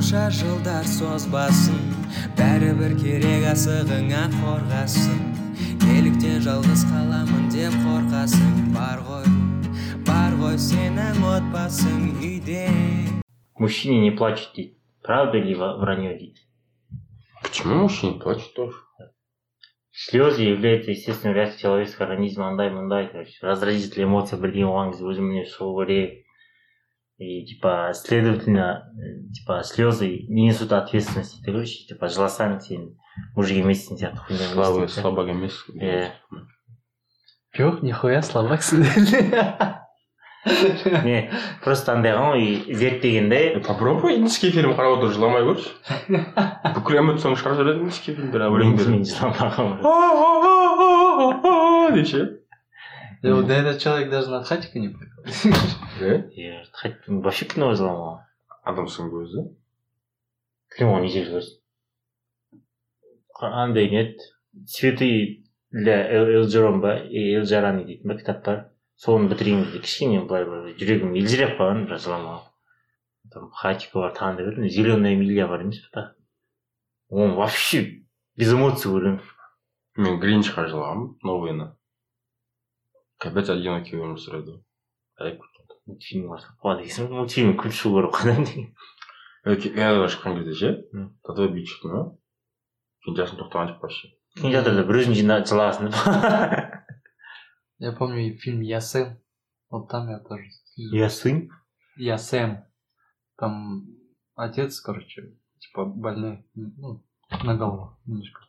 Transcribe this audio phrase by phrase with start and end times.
[0.00, 1.80] қанша жылдар созбасын
[2.38, 5.18] бәрібір керек асығыңа қорғасын
[5.84, 9.28] неліктен жалғыз қаламын деп қорқасың бар ғой
[10.08, 12.64] бар ғой сенің отбасың үйде
[13.58, 14.74] Мужчине не плачут дейді.
[15.02, 16.40] Правда или во- вранье дейді.
[17.42, 18.74] Почему мужчина плачет тоже?
[19.92, 25.46] Слезы являются естественной реакцией человеческого организма, андай мындай, короче, разразитель эмоций бірдеңе болған кезде өзімнен
[25.48, 26.12] шығу керек.
[27.21, 31.37] И типа, следовательно, э, типа, слезы не несут ответственности.
[31.45, 32.97] Ты короче, типа, жыласаң сен
[33.35, 35.53] мужик емессің сияқты хуйня Слабый, слабак емес.
[35.75, 36.09] Иә.
[37.53, 38.81] жоқ нихуя слабаксың
[41.05, 41.29] Не,
[41.63, 45.69] просто андай ғой зерттегенде Э, Попробуй индийский фильм қарап отырып жыламай көрші.
[46.73, 48.89] Бүкіл эмоцияны шығарып жібереді индийский фильмдер өлеңдер.
[48.89, 49.85] мен жыламағанмын.
[51.93, 52.40] деп ше.
[53.21, 55.23] Да вот этот человек даже на хатику не плакал.
[56.01, 56.29] Иә.
[56.33, 56.63] Я
[57.07, 58.21] вообще кино жыламаған.
[58.65, 59.43] Адамсың өзі.
[60.77, 61.57] Кім оны не жіберсін
[63.41, 65.07] андай не еді цветы
[65.71, 68.59] для Эл- элджерон ба и элджарани дейтін ба кітап бар
[69.01, 74.37] соны бітірген кезде кішкене былай бір жүрегім елжіреп қалған бірақ жыламаған там хатико бар тағы
[74.37, 76.11] да бір зеленая миля бар емес пе тағы
[77.09, 77.81] оны вообще
[78.37, 79.19] без эмоций өлең
[79.97, 81.65] Мен Гринчқа жылағанмын, новыйына.
[83.20, 84.58] Опять одинокий өмір сүреді.
[85.18, 85.38] Ай,
[85.86, 88.66] мультфильм бар болады екенсің мультфильм күліп шығу керек қой одан кейін
[89.46, 91.04] кинотеатрға шыққан кезде ше М.
[91.24, 92.00] татуа би шықты ма
[93.06, 96.82] кейін жасым тоқтаған жоқ вообще кинотеатрда бір өзің жина жылағансың да
[97.78, 99.18] Я помню фильм Я Сэм.
[99.70, 100.48] Вот там я тоже.
[100.76, 101.50] я сын
[101.96, 102.64] Я Сэм.
[103.36, 103.84] Там
[104.34, 107.04] отец, короче, типа больной, ну,
[107.44, 108.40] на голову немножко.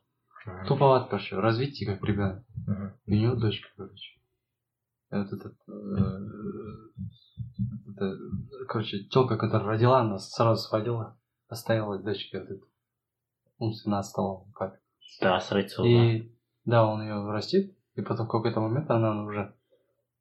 [0.68, 2.46] Туповат, короче, развитие как ребенок.
[2.68, 2.94] Мгм.
[3.06, 4.18] И у него дочка, короче.
[5.13, 5.73] Вот этот, э,
[7.91, 8.19] это,
[8.69, 11.19] короче, телка, которая родила, она сразу сводила,
[11.49, 12.65] оставила дочке вот это
[13.63, 14.81] умственно отстала как.
[15.21, 16.33] да ба И
[16.65, 19.55] да, он ее растит, и потом в какой-то момент она уже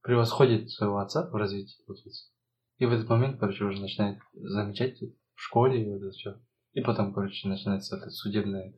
[0.02, 2.32] превосходит своего отца в развитии, получается.
[2.78, 6.40] И в этот момент, короче, уже начинает замечать в школе и вот это все.
[6.74, 8.74] И потом, короче, начинается это судебное,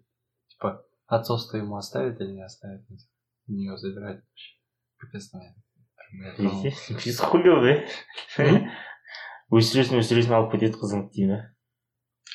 [0.47, 2.85] типа, отцовство ему оставит или не оставит,
[3.47, 4.57] у нее забирает вообще.
[4.97, 5.63] Капец, наверное.
[6.13, 7.75] Хуёвый
[9.53, 11.39] өсіресің өсіресің алып кетеді қызың дейді ме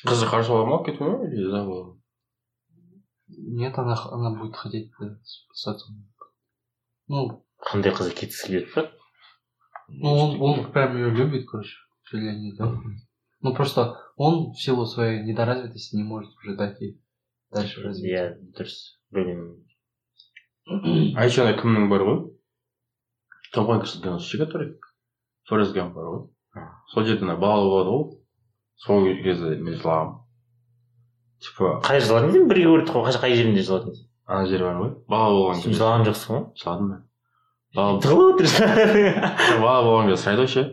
[0.03, 1.95] қызы қарсы бола ма алып кетуі ме или ма
[3.31, 4.91] Нет, она, она будет ходить
[5.53, 6.09] с, отцом.
[7.07, 8.91] Ну, қандай қызы кеткісі келеді ба
[9.87, 11.75] Ну, он, он прям ее любит, короче,
[12.13, 12.79] они делают.
[13.41, 17.01] Ну, просто он в силу своей недоразвитости не может уже дать ей
[17.51, 18.17] дальше развитие.
[18.17, 18.75] иә дұрыс
[19.09, 19.65] білмеймін
[21.17, 22.19] а еще ана кімнің бар ғой
[23.53, 24.73] том хэнкс ше который
[25.49, 28.05] форест гамп бар ғой сол жерде ана бала болады ғой
[28.85, 30.17] сол кезде мен жылағанмын
[31.43, 33.93] типа қай жыладың деймін бірге көрдік қой қай- жерінде жыладың
[34.27, 37.05] ана жер бар ғой бала болған сен кезде жылаған жоқсың ғой жыладым мен
[39.63, 40.63] бала болған кезде сұрайды ғой ше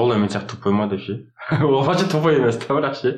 [0.00, 1.18] ол да мен сияқты тупой ма деп ше
[1.62, 3.14] ол вообще тупой емес та бірақ ше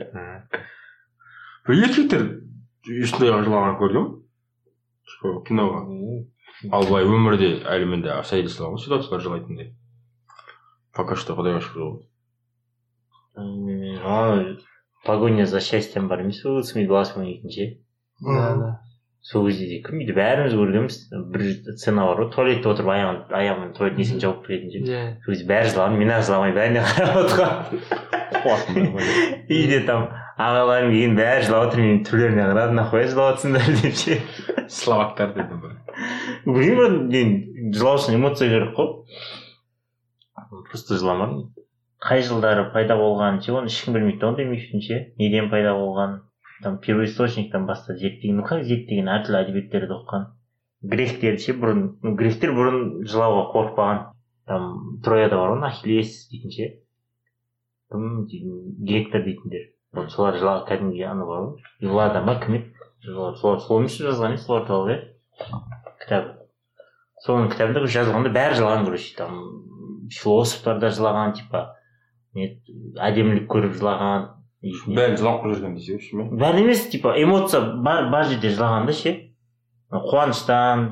[1.71, 2.22] еркектер
[2.88, 4.11] ешқандай жылаған көргенмін
[5.11, 5.82] типа киноға
[6.72, 9.71] ал былай өмірде әлі менде обстоятельства ғой ситуациялар жылайтындай
[10.97, 12.04] пока что құдайға шүкір болды
[13.37, 14.56] ана
[15.04, 16.62] погоня за счастьем бар емес пе?
[16.62, 17.78] Смит глаз ойнайтын ше
[18.20, 18.81] Да, да.
[19.22, 20.12] сол кезде де кім үйде?
[20.16, 20.97] Бәріміз көргенбіз.
[21.32, 21.43] Бір
[21.76, 22.28] сцена бар ғой.
[22.34, 26.12] Туалетте отырып аяғын аяғымен туалет несін жауып келетін ше Я- сол кезде бәрі жылаған мен
[26.12, 27.53] ақ жыламай бәріне қарап отырған.
[29.49, 30.09] Үйде там
[30.40, 33.42] ағаларым келген бәрі жылап отыр мен түрлеріне қарап нахуя жылап
[33.82, 34.20] деп ше.
[34.68, 35.76] Словактар деді бір.
[36.46, 38.94] Білмеймін мен жылау үшін эмоция керек қой.
[40.70, 41.50] Просто жыламадым
[42.00, 45.00] қай жылдары пайда болғанын ше оны ешкім білмейді да ондай мифтің ше.
[45.20, 46.20] Неден пайда болған
[46.64, 50.24] там первоисточниктан бастап зерттеген ну как зерттеген әртүрлі әдебиеттерді оқыған.
[50.94, 54.00] Гректер ше бұрын ну гректер бұрын жылауға қорықпаған.
[54.48, 54.70] Там
[55.04, 56.70] трояда бар ғой ахиллес дейтін ше.
[57.92, 58.56] Кім дейтін?
[58.88, 59.68] Гектор дейтіндер.
[59.92, 61.64] Вот солар жылаған кәдімгі ана бар ғой.
[61.82, 62.75] Юлада ма кім еді?
[63.04, 65.60] Солар солар сол емес пе жазған иә солар туралы иә.
[66.02, 66.37] Кітабы
[67.25, 69.40] соның кітабында жазылғанда бәрі жылаған короче там
[70.14, 71.64] философтар да жылаған типа
[72.34, 72.52] не
[72.96, 74.28] әдемілік көріп жылаған.
[74.62, 78.96] Бәрін жылап қойып жүрген десеңші ме бәрі емес типа эмоция бар бар жерде жылаған да
[78.96, 79.14] ше.
[79.90, 80.86] Қуаныштан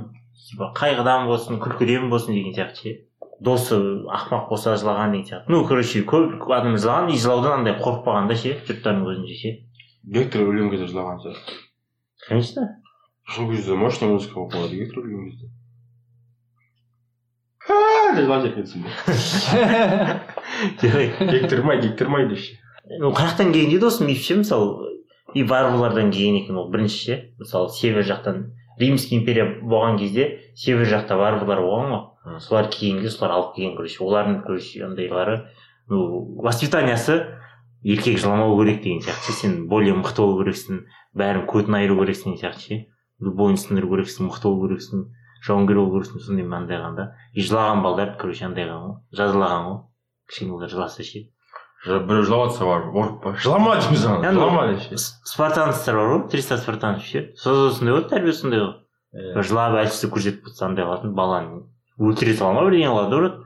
[0.50, 2.96] типа қайғыдан болсын күлкіден болсын деген сияқты ше.
[3.40, 3.76] Досы
[4.08, 5.52] ақымақ болса жылаған деген сияқты.
[5.52, 9.54] Ну короче көп адам жылаған и жылаудан андай қорықпаған да ше жұрттардың көзінше ше.
[10.04, 11.56] Гектор өлген кезде жылаған сияқты
[12.28, 12.66] конечно.
[13.28, 15.50] Сол кезде мощный музыка болып қалады гектор өлген кезде
[17.68, 18.42] Ха, деп жылап
[20.82, 22.58] жіберген гектор май гектор май деп ше
[22.88, 24.98] жақтан келген дейді осы миф ше мысалы
[25.34, 27.16] и варварлардан келген екен ол бірінші ше.
[27.38, 28.46] Мысалы север жақтан
[28.80, 32.40] римский империя болған кезде север жақта варварлар болған ғой.
[32.40, 35.36] Солар келген кезде солар алып келген короче олардың короче андайлары
[35.88, 37.18] ну воспитаниясы
[37.82, 39.32] еркек жыламау керек деген сияқты.
[39.32, 40.84] Сен более мықты болу керексің
[41.14, 42.80] бәрін көтін айыру керексің деген сияқты ше.
[43.20, 45.08] Любойын сындыру керексің мықты болу керексің
[45.46, 47.10] жауынгер болу керексің сондай андайған да.
[47.32, 49.80] И жылаған балдарды короче андайған ғой жазалаған ғой.
[50.28, 51.28] Кішкене балдар жыласа ше.
[51.86, 54.66] Біреу жылап жатса барып жылама дейміз ну, жылама
[54.98, 58.74] спартанецтер бар ғой триста спартанец ше сол сондай ғой тәрбие сондай ғой
[59.08, 59.40] Иә.
[59.40, 61.62] жылап әлсіздік көрсетіп жатса андай қылатын баланы
[61.96, 63.38] өлтіре сала ма бірдеңе қылады брат.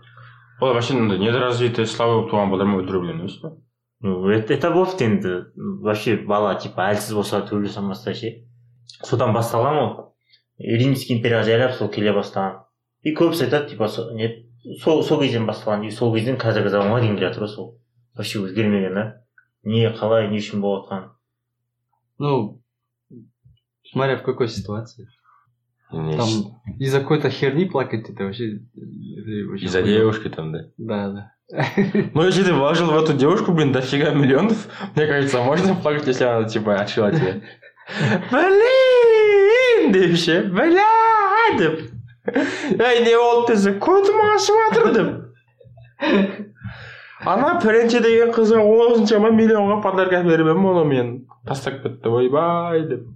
[0.60, 3.52] олар вообще андай недоразвитый слабый болып туған балдармен өлтіре білген емес па
[4.00, 5.34] ну это, вовсе енді
[5.84, 8.32] вообще бала типа әлсіз болса төбеле салмаса ше
[9.04, 12.58] содан басталған ғой римский империяға жайлап сол келе бастаған
[13.04, 13.86] и көбісі айтады типа
[14.18, 14.32] не
[14.82, 17.70] сол сол кезден басталған и сол кезден қазіргі заманға дейін келе жатыр ғой сол
[18.14, 19.04] вообще өзгермеген да?
[19.62, 21.10] Не қалай не үшін болып жатқан
[22.18, 22.62] Ну,
[23.90, 25.08] смотря в какой ситуации.
[25.90, 26.28] Там
[26.78, 28.60] из-за какой-то херни плакать это вообще...
[28.74, 30.58] вообще из-за девушки там да?
[30.78, 31.32] Да, да.
[32.14, 36.24] ну если ты вложил в эту девушку блин дофига миллионов мне кажется можно плакать если
[36.24, 37.42] она типа отшила тебя.
[38.30, 39.92] Блин!
[39.92, 40.86] Деп ше бля
[41.58, 41.80] деп
[42.24, 46.48] ей не болды десе көзім ашып жатыр деп
[47.25, 51.13] ана пәленше деген қызға осыншама миллионға подарка беріп оны мен
[51.47, 53.07] тастап кетті ойбай деп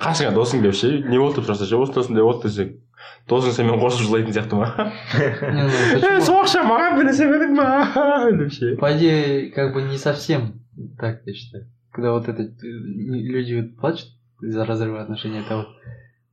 [0.00, 2.74] қасыңа досың келіп ше не болды деп сұраса ше осындай осындай болды десең
[3.30, 6.20] досың сенімен қосып жылайтын сияқты ма Не, ну, е почему?
[6.26, 10.64] сол ақша маған бере бердің ба деп ше По идее, как бы не совсем
[10.98, 11.66] так, я считаю.
[11.92, 14.08] Когда вот это э, люди вот плачут
[14.42, 15.68] из-за разрыва отношений, это вот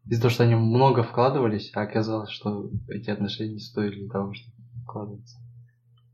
[0.07, 4.55] из-за того, что они много вкладывались, а оказалось, что эти отношения не стоили того, чтобы
[4.83, 5.37] вкладываться.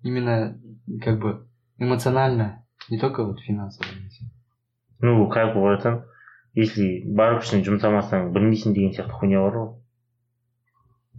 [0.03, 0.59] Именно
[1.01, 1.47] как бы
[1.79, 3.87] эмоционально, не только вот финансово.
[5.01, 6.03] ну как болып айтсам
[6.55, 9.71] если бар күшін жұмсамасаң білмейсің деген сияқты хуйня бар ғой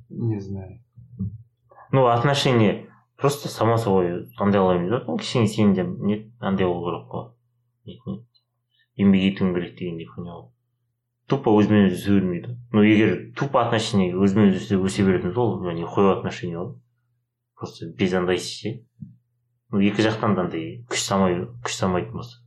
[0.10, 0.80] Не знаю.
[1.92, 2.88] ну отношение
[3.18, 7.26] просто само собой андай қыла бермейді ғой кішкене сен де не андай болу керек қой
[7.86, 8.00] нет.
[8.06, 8.24] Нет
[8.98, 10.32] еңбек етуің керек дегендей хуйня.
[10.32, 10.50] Ғой
[11.28, 15.86] тупо өзімен өзі өсе бермейді ну егер тупо отношение өзімен өзі өсе- беретін болса ол
[15.88, 16.76] хуевое отношение ғой
[17.64, 18.72] просто без андайсыз ше.
[19.72, 22.42] Ну екі жақтан да андай күш салмай күш салмайтын болса.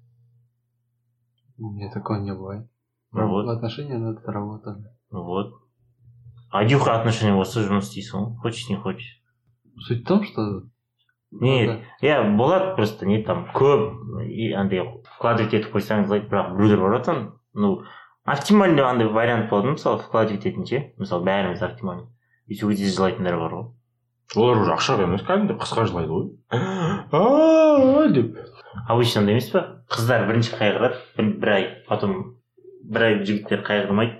[1.56, 2.68] У меня такого не бывает.
[3.12, 3.48] ну вот.
[3.48, 4.76] Отношения надо работа.
[5.10, 5.54] ну вот.
[6.50, 9.22] А дюха отношение болса жұмыс істейсің ғой хочешь не хочешь.
[9.88, 10.68] Суть в том, что
[11.30, 14.84] не иә болады просто не там көп и андай
[15.16, 17.72] вкладывать етіп қойсаңыз лайк бірақ біреулер бар ғой ну
[18.24, 22.06] оптимальный андай вариант болады мысалы вкладывать ететін ше мысалы бәріміз оптимальный.
[22.46, 23.66] И сол кезде жылайтындар бар ғой
[24.34, 26.26] олар уже ақшаға емес кәдімгідей қысқа жылайды ғой.
[27.12, 28.36] А деп.
[28.88, 29.82] Обычно андай емес па?
[29.90, 32.16] Қыздар бірінші қайғырады бір, бір ай потом
[32.82, 34.18] бір ай жігіттер қайғырмайды.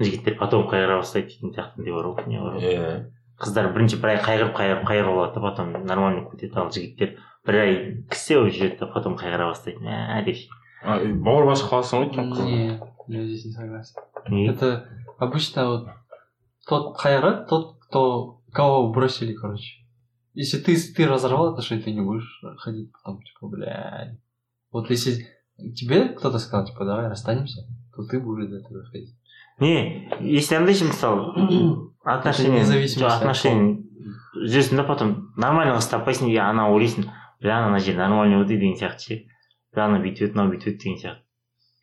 [0.00, 2.94] Жігіттер потом қайғыра бастайды дейтін сияқты не бар ғой не бар ғой иә
[3.42, 6.54] қыздар бірінші бір ай қайғырып қайғырып қайғырып алады да потом нормально кетеді.
[6.56, 7.16] Ал жігіттер
[7.46, 7.76] бір ай
[8.10, 9.82] кісе болып жүреді да потом қайғыра бастайды.
[9.82, 13.52] Мә деп бауыр басып қаласың ғой Не, я здесь не?
[13.52, 13.96] Согласен.
[14.48, 14.88] Это
[15.18, 15.88] обычно вот
[16.66, 19.85] тот хайрат, тот, кто кого бросили, короче.
[20.33, 24.19] Если ты, ты разорвал отношения, ты не будешь ходить потом, типа, блядь.
[24.71, 25.27] Вот если
[25.75, 29.15] тебе кто-то сказал, типа, давай расстанемся, то ты будешь из этого ходить.
[29.59, 33.83] не если андай ше мысалы отношения вне зависимости жоқ, от отношения
[34.35, 37.07] жүресің да потом нормально қыз таппайсың и ана ойлайсың
[37.41, 39.17] бля ана жер нормальный өтеді деген сияқты ше
[39.73, 41.23] бля ана бүйтіп еді мынау бүйтіп еді деген сияқты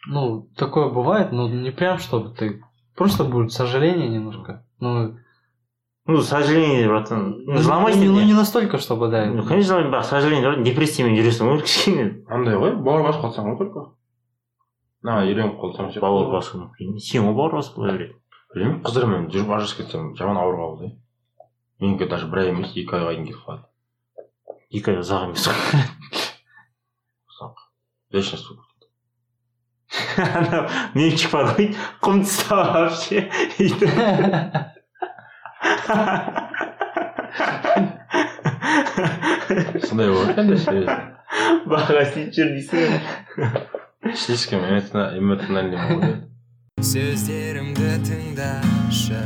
[0.07, 2.63] Ну, такое бывает, но не прям, чтобы ты...
[2.95, 4.65] Просто будет сожаление немножко.
[4.79, 5.17] Ну,
[6.10, 9.26] ну сожаление братан ну, жыламайсың ну, не не настолько, чтобы, да.
[9.26, 13.52] ну конечно жыламаймын бірақ сожаление бар депрессиямен жүресің ғой кішкене андай ғой бауыр басып қалсаң
[13.52, 13.86] ғой только.
[15.06, 18.18] На үйреніп қалсаң ше бауыр басу мүмкін сен ғой бауыр басып қала береді
[18.56, 20.98] білмеймін қыздармен жүріп ажырасып кетсем жаман ауыр қабылдаймын
[21.80, 23.64] менікі даже бір ай емес екі айға дейін кетіп қалады
[24.80, 25.86] екі ай ұзақ емес қой
[27.30, 27.62] ұзақ
[28.18, 28.70] вечность болып
[30.26, 30.66] анау
[30.98, 31.70] мемчик бар ғой
[32.02, 33.18] құмды ұстап алып ше
[39.88, 40.96] сондай болады екен серьезно
[41.70, 45.80] баға істейіп жүр дейсің слишком эмоциона- эмоциональный
[46.90, 49.24] сөздерімді тыңдашы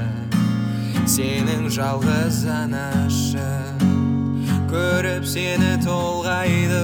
[1.14, 3.48] сенің жалғыз анашы
[4.72, 6.82] көріп сені толғайды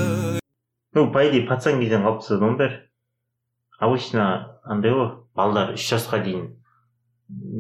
[0.96, 2.80] ну по идее пацан кезден қалып тастады оның бәрі
[3.80, 4.30] обычно
[4.66, 6.48] андай ғой балдар үш жасқа дейін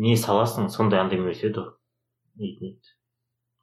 [0.03, 1.69] не саласың сондай андаймен өседі ғой
[2.39, 2.93] нетін еді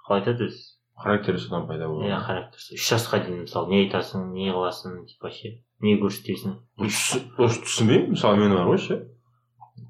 [0.07, 0.65] қалай айтады өзі
[0.97, 5.31] характері содан пайда болады иә характер үш жасқа дейін мысалы не айтасың не қыласың типа
[5.31, 5.53] ше
[5.85, 6.57] не көрсетесің
[6.87, 9.01] осы түсінбеймін мысалы мен бар ғой ше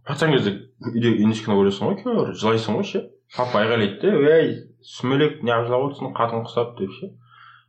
[0.08, 3.04] жатқан кезде үйде индиш кино көресің ғой кинолар жылайсың ғой ше
[3.36, 4.50] папа айғайлайды да ей
[4.82, 7.12] сүмелек неғып жылап отырсың қатын құсап деп ше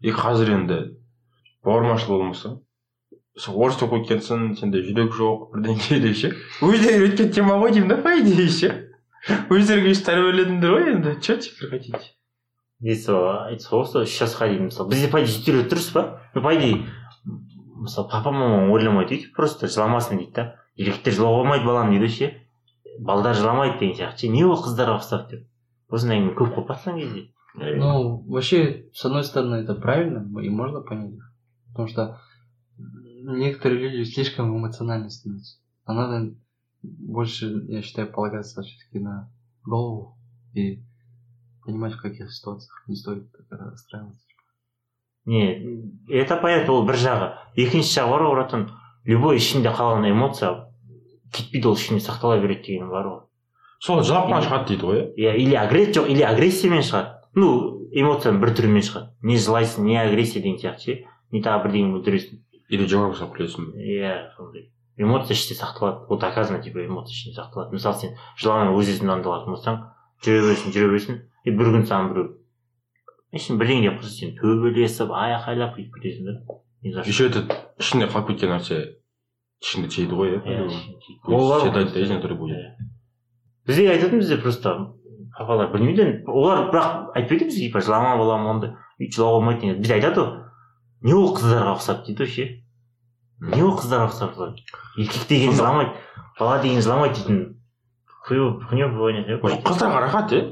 [0.02, 0.80] и қазір енді
[1.66, 2.58] бауырмашыл болмаса
[3.38, 6.34] сен орыс оқып кеткенсің сенде жүрек жоқ бірдеңе деп ше
[6.66, 8.74] өздері өткен тема ғой деймін да по идее ше
[9.28, 12.02] өздеріңе өйстіп тәрбиеледіңдер ғой енді че теперь хотите?
[12.80, 13.16] Негізі
[13.52, 16.04] айтса ғой сол үш жасқа дейін мысалы бізде по идее дұрыс па.
[16.36, 16.86] Ну по идее
[17.78, 20.46] мысалы папа мама ойламайды өйтіп просто жыламасын дейді да?
[20.78, 22.30] Еркектер жылауға болмайды балам дейді ше
[23.00, 25.48] балдар жыламайды деген сияқты ше не ол қыздарға ұқсап деп
[25.90, 30.82] осындай әңгіме көп қой пацан кезде Ну, вообще, с одной стороны, это правильно, и можно
[30.82, 31.14] понять.
[31.16, 31.34] их.
[31.72, 32.22] Потому что
[32.78, 35.58] некоторые люди слишком эмоционально становятся.
[35.86, 36.36] А надо
[36.84, 39.32] больше, я считаю, полагаться все-таки на
[39.64, 40.18] голову
[40.54, 40.84] и
[41.64, 44.28] понимать, в каких ситуациях не стоит расстраиваться.
[45.28, 47.26] не это понятно ол бір жағы.
[47.60, 48.62] Екінші жағы бар ғой братан
[49.04, 50.72] любой ішінде қалған эмоция
[51.36, 53.20] кетпейді ол ішінде сақтала береді деген бар ғой.
[53.84, 55.36] Сол жылап қана шығады дейді ғой иә?
[55.36, 57.28] Иә или агрессия жоқ или агрессиямен шығады.
[57.36, 57.50] Ну
[57.92, 59.12] эмоцияның бір түрімен шығады.
[59.22, 60.98] Не жылайсың не агрессия деген сияқты ше.
[61.36, 62.40] Не тағы бірдеңе өлтіресің
[62.72, 63.74] или жоғары ұстап күлесің.
[63.76, 64.70] Иә сондай.
[64.98, 69.54] Эмоция іште сақталады ол доказано типа эмоция ішінде сақталады мысалы сен жыламай өз өзіңді анталатын
[69.54, 69.82] болсаң
[70.26, 72.28] жүре бересің жүре бересің и бір күн саған біреу
[73.38, 77.04] сен бірдеңе деп қалса сен төбелесіп айқайлап бүйтіп кетесің да.
[77.06, 77.52] Еще этот
[77.82, 78.78] ішінде қалып кеткен нәрсе
[79.62, 80.38] ішіңде тиеді ғой.
[80.38, 80.66] Иә, иә.
[83.68, 84.76] Бізге айтатын бізде просто
[85.38, 86.06] папалар білмейді.
[86.06, 89.82] Енді олар бірақ айтпайды бізге типа жылама балам ондай өйтіп жылауға болмайды деген.
[89.82, 90.32] Бізде айтады ғой
[91.02, 92.48] не ол қыздарға ұқсап дейді ше
[93.42, 94.38] не ол қыздарға ұқсап
[94.98, 95.92] еркек деген жыламайды
[96.40, 97.58] бала деген жыламайды дейтін
[99.64, 100.46] қыздарға рахат иә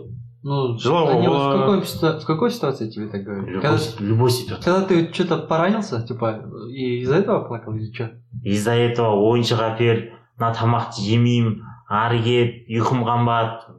[0.45, 3.63] Ну, Жылауға в какой, ситуа- в какой ситуации тебе так говорят?
[3.63, 8.11] Когда, любой, любой ситуация когда ты что-то поранился, типа, и из-за этого плакал или что?
[8.43, 13.73] из-за этого ойыншық әпер мына тамақты жемеймін ары кет ұйқым қанбады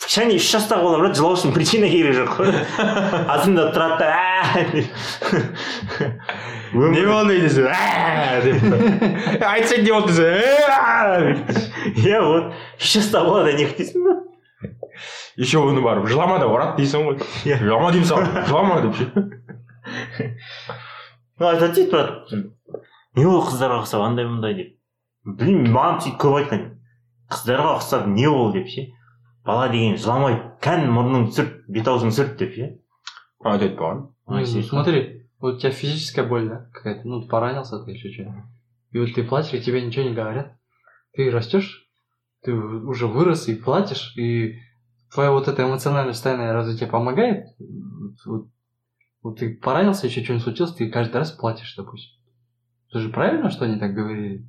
[0.00, 2.48] кішкене үш жастағы бала брат жылау үшін причина керек жоқ қой
[3.36, 4.64] астында тұрады да «Ә!»
[6.96, 10.30] не болды десе «Ә!» деп айтсаң не болды десе
[12.06, 14.16] иә вот жастағы балада не күтесің ба
[15.36, 17.18] еще оны барып жылама деп ұрады дейсің ғой.
[17.44, 17.58] Иә.
[17.60, 19.04] жылама деймін саған жылама деп ше.
[21.38, 22.32] Ну айтады дейді брат
[23.16, 24.72] не ол қыздарға ұқсап андай мындай деп.
[25.26, 26.64] Білмеймін маған сөйтіп көп айтқан.
[27.32, 28.88] Қыздарға ұқсап не ол деп ше.
[29.44, 32.72] Бала деген жыламайды кән мұрның сүрт бет аузың сүрт деп ше.
[33.44, 34.64] Айтады маған.
[34.66, 38.33] Смотри, вот у тебя физическая боль, да, какая-то, ну, поранился ты еще что
[38.91, 40.55] И вот ты плачешь, и тебе ничего не говорят.
[41.13, 41.87] Ты растешь,
[42.43, 44.59] ты уже вырос и платишь, и
[45.13, 47.47] твоя вот эта эмоциональное состояние разве тебе помогает?
[48.25, 48.47] Вот,
[49.23, 52.17] вот ты поранился, еще что-нибудь случилось, ты каждый раз платишь, допустим.
[52.89, 54.45] Это же правильно, что они так говорили?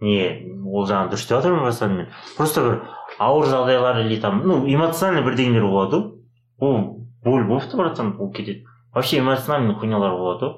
[0.00, 2.76] не ол жағын дұрыс деп жатырмын жасан мен просто бір
[3.20, 6.78] ауыр жағдайлар или там ну эмоциональный бірдеңелер болады ғой ол
[7.24, 8.64] боль болып та братан ол кетеді
[8.95, 10.53] вообще эмоциональный хуйнялар болады ғой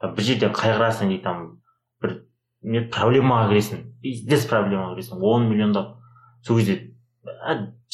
[0.00, 1.42] там бір жерде қайғырасың или там
[2.02, 2.14] бір
[2.62, 5.96] не проблемаға кіресің пиздец проблемаға кіресің он миллиондап
[6.46, 6.78] сол кезде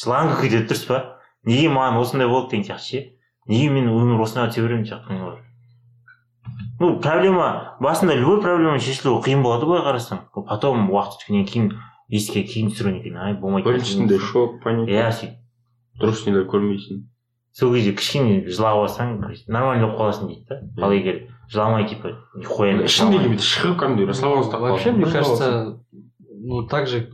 [0.01, 1.01] жылағың кетеді дұрыс па
[1.45, 3.01] неге маған осындай болды деген сияқты ше
[3.51, 5.41] неге мен өмір осындайға өте беремін сияқты хуйнялар
[6.79, 11.69] ну проблема басында любой проблема шешілуі қиын болады былай қарасаң потом уақыт өткеннен кейін
[12.09, 17.03] еске кейін түсіргеннен кейін ай болмайды біріншісінде шок паника иә сөйтіп дұрыс нелер көрмейсің
[17.54, 19.16] сол кезде кішкене жылап алсаң
[19.48, 24.06] нормально болып қаласың дейді да ал егер жыламай типа нихуя не ішіңдегі бүйтіп шығып кәдімгідей
[24.12, 24.70] расслабонность тақпау.
[24.70, 25.40] Вообще, мне Расслабонность.
[25.40, 25.80] кажется,
[26.30, 27.10] ну, так же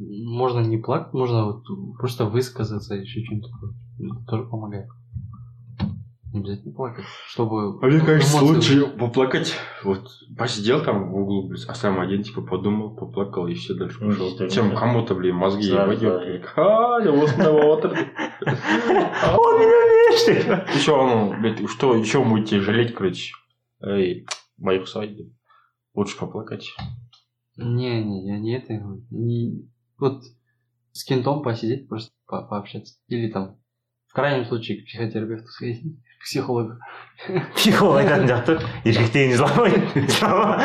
[0.00, 1.64] можно не плакать, можно вот
[1.98, 3.70] просто высказаться, еще что-нибудь такое.
[4.00, 4.88] Это тоже помогает.
[6.35, 7.79] Не обязательно плакать, чтобы...
[7.81, 9.53] А мне кажется, эмоции- лучше поплакать.
[9.83, 13.97] Вот посидел там в углу, блин, а сам один, типа, подумал, поплакал и все дальше
[14.01, 14.49] Ну, пошел.
[14.49, 14.75] Чем да.
[14.75, 16.41] кому-то, блин, мозги Сразу, ебать.
[16.41, 16.47] да.
[16.47, 17.29] Ха, я вот
[17.85, 17.91] отыр.
[19.37, 23.33] он меня деп Еще он, блядь, что еще будете жалеть, короче.
[23.81, 24.25] Эй,
[24.57, 25.27] моих деп.
[25.93, 26.75] Лучше поплакать.
[27.57, 29.05] Не, не, я не это говорю.
[29.11, 30.23] Не- Вот
[30.91, 32.95] с кентом посидеть, просто по- пообщаться.
[33.07, 33.57] Или там,
[34.07, 35.83] в крайнем случае, к психотерапевту сходить,
[36.25, 36.73] к психологу.
[37.55, 38.53] психолог айтатын сияқты
[38.83, 40.57] еркек деген жыламайды жылама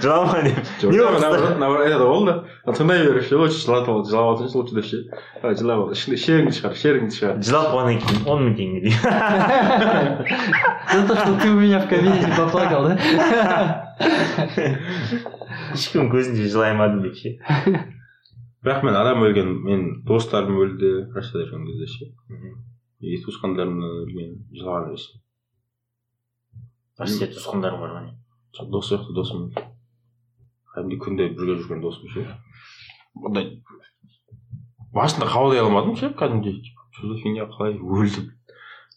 [0.00, 0.56] жылама деп
[0.92, 1.20] Не Наоборот, болды?
[1.20, 2.32] наоборот, наоборот, это болды.
[2.64, 4.96] А тыңдай беруші лучше жылап ал- жылап алсаңшы лучше деп ше.
[5.58, 5.90] Жылап ал.
[5.96, 7.40] Ішінде шеріңді шығар, шеріңді шығар.
[7.42, 8.98] жылап болғаннан кейін он мың теңге дейді
[10.92, 12.94] За то, что ты у меня в кабинете поплакал, да?
[15.74, 17.34] ешкім көзінде жылай алмадым деп ше
[18.64, 22.04] бірақ мен адам өлген мен достарым өлді рашид айтқан кезде ше
[23.00, 25.20] и туысқандарымнан өлген жылаған есім
[27.00, 29.46] вообще туысқандарың бар ма не дос сияқты досым
[30.74, 32.26] кәдімгідей күнде бірге жүрген досым ше
[33.14, 33.62] мындай
[34.96, 38.28] басында қабылдай алмадым ше кәдімгідей что за фигня қалай өлдім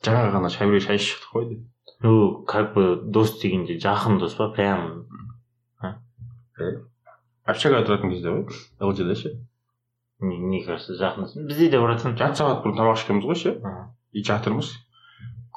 [0.03, 4.19] жаңа ғана шай біреу шай ішіп шықтық қой деп ну как бы дос дегенде жақын
[4.19, 5.05] дос па прям
[7.45, 9.35] общагада тұратын кезде ғой лжда ше
[10.23, 13.53] мне кажется жақын бізде де братан жарты сағат бұрын тамақ ішкенбіз ғой ше
[14.13, 14.71] и жатырмыз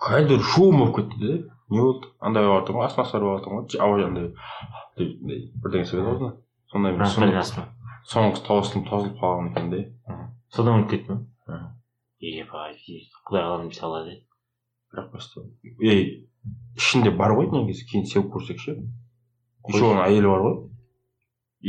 [0.02, 1.36] кәдімгі шум болып кетті де
[1.70, 4.28] не болды андай болып жатырмын ғой астына сарып жатырмын ғой андай
[5.62, 6.32] бірдеңе сөйледі аузына
[6.72, 7.66] сондай бір растан сұнық астма
[8.12, 9.82] соңғы тауысылып тозылып қалған екен де
[10.54, 11.60] содан өліп кетті ма
[12.20, 12.86] ебать
[13.28, 14.22] құдай қалам салады
[14.92, 15.42] бірақ просто.
[15.80, 16.28] Ей
[16.76, 18.76] ішінде бар ғой негізі кейін сеуіп көрсек ше
[19.68, 20.54] еще оның әйелі бар ғой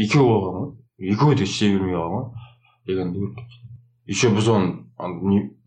[0.06, 2.47] екеуі болған ғой екеуі де іше бермей қалған ғой
[2.88, 3.68] кетті
[4.08, 4.88] еще біз оны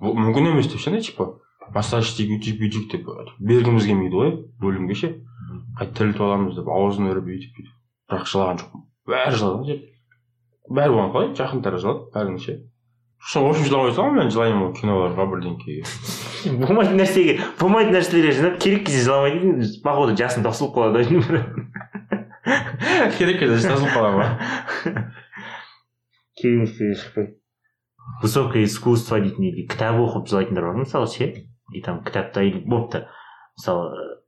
[0.01, 1.29] мүмкін емес деп ше типа
[1.75, 3.05] массаж істейік өйтейік бүйтейік деп
[3.39, 4.33] бергіміз келмейді ғой
[4.65, 5.13] өлімге ше
[5.79, 7.77] қайта тірілтіп аламыз деп аузын үріп өйтіп бүйтіп
[8.11, 8.81] бірақ жылаған жоқпын
[9.13, 9.77] бәрі жылады
[10.71, 12.57] бәрі оған қалай жақындары жылады бәрінің ше
[13.21, 15.83] сосын в общем жыламай саламын мен жылаймын ғой киноларға бірдеңкеге
[16.65, 20.97] болмайтын нәрсеге болмайтын нәрселерге жинап керек кезде жыламайды екен походу жасың таусылып қалады
[22.51, 24.27] ау керек кезде жазылып қаламын ба
[26.49, 27.27] нәрсеге шықпай
[28.23, 33.07] высокое искусство дейтін или кітап оқып жылайтындар бар мысалы ше и там кітапта болыпты
[33.59, 34.21] мысалы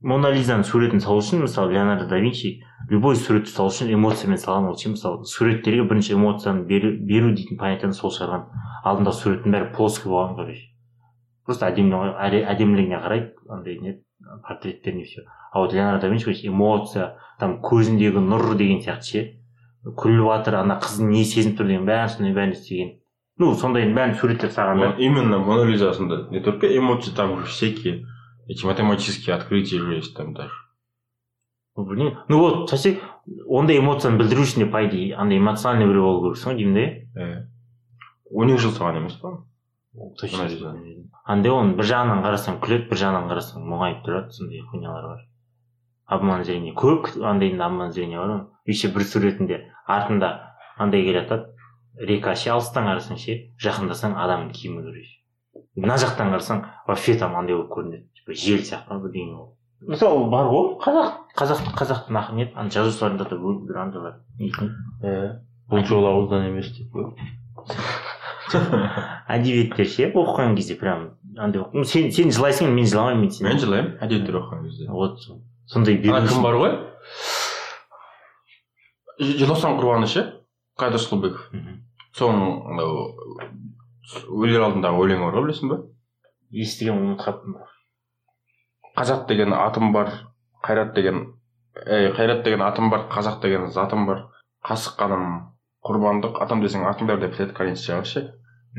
[0.00, 2.62] мона лизаның суретін салу үшін мысалы леонардо да винчи.
[2.88, 7.92] Любой суретті салу үшін эмоциямен салған ол ше мысалы суреттерге бірінші эмоцияны беру, дейтін понятияны
[7.94, 8.46] сол шығарған
[8.84, 10.70] алдында суреттің бәрі плоский болған короче
[11.44, 14.00] просто әдемі әде- әдемілігіне қарайды андай не
[14.46, 19.39] портреттеріне все а вот леонардо да винчи эмоция там көзіндегі нұр деген сияқты ше.
[19.84, 22.96] Күліп жатыр ана қыз не сезініп тұр деген бәрін соның бәрін істеген.
[23.40, 24.94] Ну сондайдың бәрін суреттеп салған да.
[24.98, 28.06] Именно Мона Лизасында не только эмоции, там же всякие
[28.48, 30.52] эти математические открытия же есть там даже.
[31.76, 33.00] блин ну вот сәсек
[33.48, 36.84] ондай эмоцияны білдіру үшін де по идее андай эмоциональный біреу болу керексің ғой деймін да
[37.22, 37.38] иә
[38.30, 39.32] он екі жыл салған емес па
[40.20, 40.48] точно
[41.24, 45.24] андай оны бір жағынан қарасаң күледі бір жағынан қарасаң мұңайып тұрады сондай хуйнялар бар.
[46.16, 48.42] Обман зрение көп андайдың обман зрение бар ғой.
[48.66, 50.30] Еще бір суретінде артында
[50.78, 55.16] андай келе жатады река ше алыстан қарасаң ше жақындасаң адамның киімі короче
[55.76, 58.06] мына жақтан қарасаң вообще там андай болып көрінеді.
[58.18, 59.56] Типа жел сияқты ма бірдеңе болып
[59.94, 60.74] мысалы бар ғой.
[60.84, 62.52] Қазақ қазақ қазақтың ақын еді?
[62.54, 64.74] Ана жазушыларында да бір андайлар нетін
[65.70, 66.90] бұл жолы ауыздан емес деп
[69.30, 71.04] әдебиеттер ше оқыған кезде прям
[71.38, 74.88] андай сен сен жылайсың мен жыламаймын мен мен сен жылаймын әдеттер оқыған кезде.
[74.90, 75.20] Вот.
[75.22, 75.42] сол.
[75.72, 76.76] Сондай кім бар ғой?
[79.20, 80.24] Желтоқсан құрбаны ше
[80.80, 81.80] қайдаш сұлубеков Мгм.
[82.16, 83.02] соның анау
[84.42, 85.80] өлер алдындағы өлеңі бар ғой білесің ба
[86.50, 87.52] естіген ұмытып қалыппын
[88.96, 90.10] қазақ деген атым бар
[90.64, 91.20] қайрат деген
[91.86, 94.26] ей қайрат деген атым бар қазақ деген затым бар.
[94.60, 95.22] Қасық қаным
[95.86, 98.22] құрбандық атам десең атыңдар деп бітеді корейский жағы ше.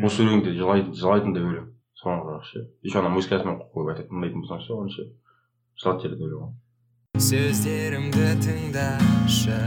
[0.04, 1.72] Осы өлеңде жылайды жылайтын деп өлең
[2.04, 2.60] соңғы жағы ше.
[2.84, 5.08] Еще ана музыкасымен қойып айтады тыңдайтын болсаң ше оны ше.
[5.82, 6.52] Жылады жерде өлең
[7.22, 9.58] сөздерімді тыңдашы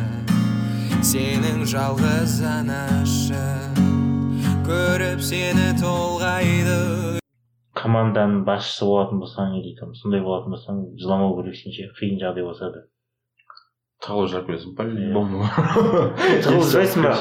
[1.06, 3.42] сенің жалғыз анашы
[4.66, 7.20] көріп сені толғайды.
[7.78, 12.72] Команданың басшысы болатын болсаң или там сондай болатын болсаң жыламау керексің ше қиын жағдай болса
[12.74, 12.82] да.
[14.02, 15.46] Тығылып жүріп келесің по любому
[16.48, 17.14] тығылып ба?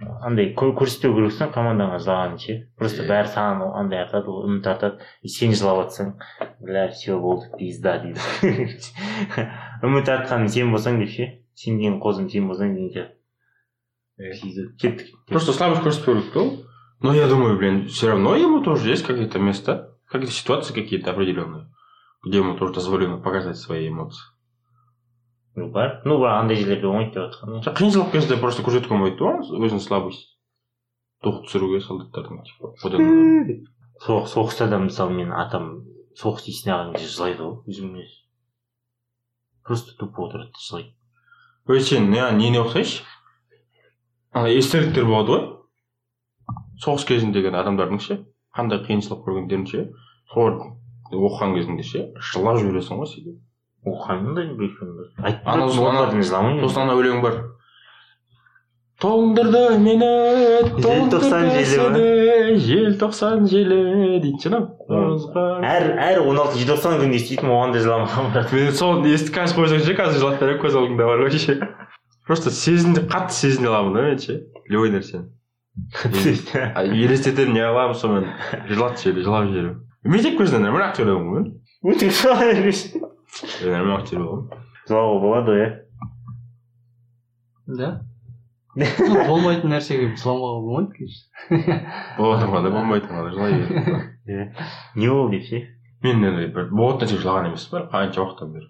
[0.00, 2.56] Андай кө- көрсетпеу керексің командаңа жылағанын ше.
[2.76, 5.00] Просто бәрі саған андай артады ғой, үміт артады.
[5.22, 6.14] И сен жылап жатсаң
[6.60, 8.20] бля все болды пизда дейді.
[9.86, 11.30] Үміт артқаның сен болсаң деп ше.
[11.56, 13.16] Сенген қозым сен болсаң деген сияқты.
[14.80, 15.12] Кеттік.
[15.28, 16.66] Просто слабость көрсетпеу керек та
[17.00, 21.68] но я думаю блин все равно ему тоже есть какие-то места какие-то ситуации какие-то определенные
[22.24, 24.22] где ему тоже дозволено показать свои эмоции.
[25.56, 29.66] Бар ну бар андай жерлерде оңайды деп жатқан Жоқ, қиыншылық кезде просто көрсетуге болмайды ғой
[29.66, 30.36] өзінің слабость
[31.24, 32.42] тоқып түсіруге солдаттардың
[34.04, 35.70] соғыс соғыста да мысалы мен атам
[36.20, 38.12] соғыс есіне алған кезде жылайды ғой өзім емес
[39.64, 40.92] просто тупо отырады да жылайды
[41.72, 43.08] ой сен не нені ұқсайсың
[44.36, 45.44] ана естеліктер болады ғой
[46.84, 48.20] соғыс кезіндегі адамдардың ше
[48.56, 49.88] қандай қиыншылық көргендерін ше
[50.32, 50.74] соларды
[51.16, 53.40] оқыған кезіңде ше жылап жібересің ғой сөйтіп
[56.26, 57.36] жыламаймын сосын ана өлең бар.
[59.00, 60.06] Тоңдырды мені
[60.80, 63.80] Желтоқсан желі желтоқсан желі
[64.24, 68.72] дейтін ше анау әр әр он алты желтоқсан күні еститінмін оған да жыламаған брат мен
[68.72, 71.58] соны естіп қазір қойсаң ше қазір жылап беремін көз алдыңда бар ғой ше.
[72.26, 74.40] Просто сезінді қатты сезіне аламын да мен ше
[74.72, 75.28] любой нәрсені.
[76.74, 78.32] А елестетемін не қыламын сонымен.
[78.70, 81.46] Жылатып жіберемін жылап жіберемін мектеп кезінде нормально актер болдым
[81.86, 83.15] өтірік жылай бермеші ғой нормально
[84.30, 85.70] болдым жылауға болады ғой иә
[87.80, 87.88] да
[89.28, 91.24] болмайтын нәрсеге жыламауға болмайды конечно
[92.18, 94.52] болатынға да болмайтынға да жылай беремін
[94.96, 95.58] не болды деп ше
[96.04, 98.68] мен енді бір болатын нәрсеге жылаған емеспін бірақ қанша уақыттан бері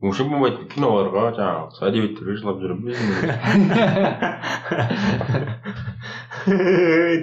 [0.00, 2.84] вообще болмайтын киноларға жаңағы әдебиеттерге жылап жүремін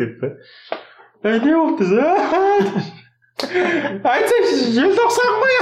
[0.02, 0.28] деп па
[1.32, 1.86] ей не болыпты
[3.38, 5.58] айтсайшы желтоқсан ғой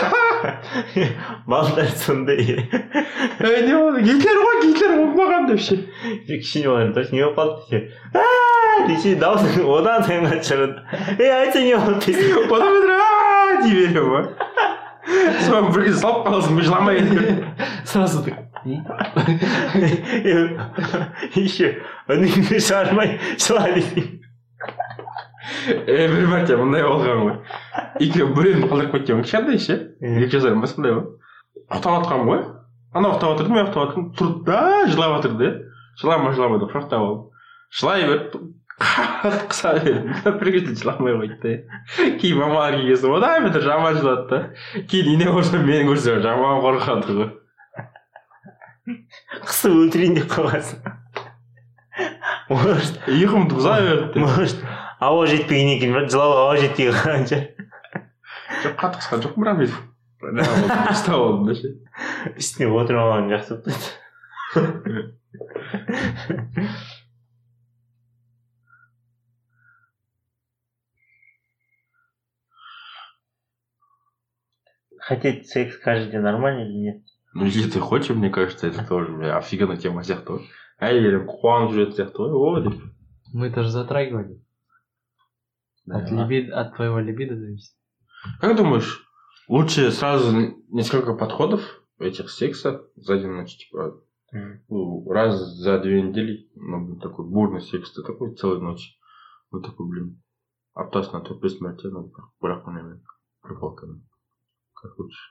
[1.45, 5.75] балдар сондай не болды гитлер ғой гитлер болып қалған деп ше
[6.29, 7.89] кішкене балалар точно не болып қалды десе
[8.87, 10.75] десе дауысың одан сайын қатты шығады
[11.19, 12.99] ей айтса не болды десе одан бетер
[13.65, 14.23] дей беремін ғой
[15.43, 17.43] соны бір кезде салып қаласың жыламай кетемін
[17.83, 18.37] сразу так
[21.35, 21.75] еще
[22.07, 24.24] үніңді шығармай жыла десең
[25.69, 27.35] е бір мәрте мындай болған ғой
[28.05, 31.05] екеуі біреуін қалдырып кеткен ғой кішкентай ше екі жасар ба сондай ғой
[31.69, 32.41] ұйықтап жатқанмын ғой
[32.95, 34.59] анау ұйықтап жатыр мен ұйықтап жатырмын тұрды да
[34.91, 35.53] жылап жатыр да
[36.01, 37.21] жылама жылама деп құшақтап алып
[37.79, 38.37] жылай беріп
[38.75, 43.95] қатты қыса бердім бір кезде жыламай қойды да кейін мамалар келген соң одан бетер жаман
[44.01, 44.39] жылады да
[44.91, 47.29] кейін ене болса мені көрсе жаман қорқады ғой
[49.47, 50.79] қысып өлтірейін деп қалғансың
[52.49, 54.59] может ұйқымды бұза берді может.
[55.00, 57.44] ауа жетпеген екен ба жылауға ауа жетпей қалған шығар
[58.64, 59.72] жоқ қатты қысқан жоқпын бірақ мен
[60.92, 61.68] ұстап алдым да ше
[62.36, 63.84] үстіне отырып алған жақсы болып
[75.00, 77.02] Хотеть секс каждый день нормально или нет?
[77.32, 80.46] Ну, если ты хочешь, мне кажется, это тоже бля, офигенная тема сияқты ғой
[80.80, 82.76] әйелің қуанып жүретін сияқты ғой о деп
[83.32, 84.40] мы тоже затрагивали
[85.87, 86.51] от, либид...
[86.51, 87.75] от твоего либидо зависит.
[88.39, 89.05] Как думаешь,
[89.47, 90.31] лучше сразу
[90.69, 91.61] несколько подходов
[91.99, 94.01] этих секса за день ночь, типа,
[94.67, 98.99] ну, раз за две недели, ну, блин, такой бурный секс, ты такой целую ночь.
[99.51, 100.21] Вот такой, блин,
[100.73, 102.11] аптасына төрт бес мәрте ну,
[102.43, 102.99] бірақ немен
[103.41, 104.01] приколкамен
[104.73, 105.21] как лучше.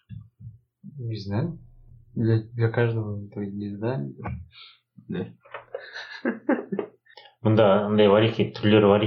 [0.99, 1.59] Не знаю.
[2.15, 4.15] Для, для каждого это индивидуально
[5.09, 5.27] да?
[7.45, 9.05] Мұнда андай бар екен түрлері бар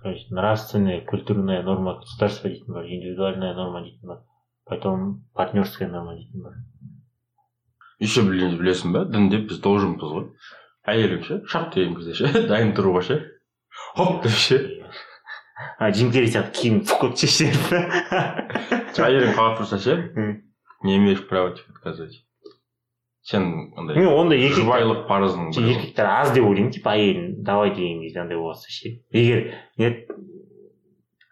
[0.00, 4.20] екен короче нравственная культурная норма государства дейтін бар индивидуальная норма дейтін бар
[4.64, 6.54] потом партнерская норма дейтін бар
[8.00, 10.26] еще блин білесің ба дінде біз долженбыз ғой
[10.86, 13.20] әйелің ше шап деген кезде ше дайын тұруға ше
[13.96, 14.58] хоп деп ше
[15.78, 17.80] а джим керри сияқты киім тықып шешеді
[19.06, 20.34] әйелің қалап тұрса ше Мгм.
[20.84, 22.22] не имеешь права тебе отказать
[23.21, 28.21] сен андай мен ондай жұбайлық парызың еркектер аз деп ойлаймын типа әйелін давай деген кезде
[28.23, 28.95] андай болыватса ше.
[29.13, 29.43] Егер
[29.77, 29.91] не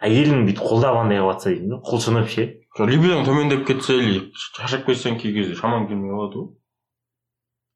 [0.05, 2.45] әйелің бүйтіп қолдап андай қылып жатса деймін да құлшынып ше.
[2.79, 6.51] Либидоң төмендеп кетсе или шаршап кетсең кей кезде шамаң келмей қалады ғой.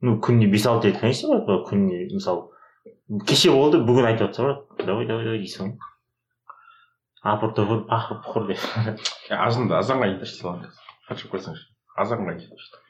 [0.05, 4.85] Ну күніне бес алты рет конечно ғой күніне мысалы кеше болды бүгін айтып жатса болады.
[4.85, 5.91] Давай давай давай дейсің ғой.
[7.33, 8.63] Апыр тұпыр пақыр пұқыр деп.
[9.47, 10.69] Азанда азанға саламын
[11.09, 11.57] шаршап ше
[11.97, 12.82] азанға айтшы.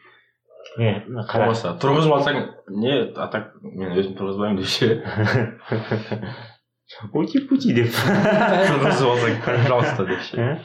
[0.77, 2.39] Не болмаса тұрғызып алсаң
[2.83, 4.87] не а так мен өзім тұрғызбаймын деп ше
[7.13, 10.55] ути пути деп тұрғызып алсаң пожалуйста деп ше Ә?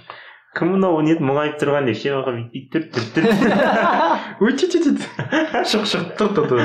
[0.58, 3.24] кім мынау не мұңайып тұрған деп ше оған бүйтіп тұр тұр
[4.40, 4.54] тұр
[5.72, 6.60] шық шық тұр тұр тұр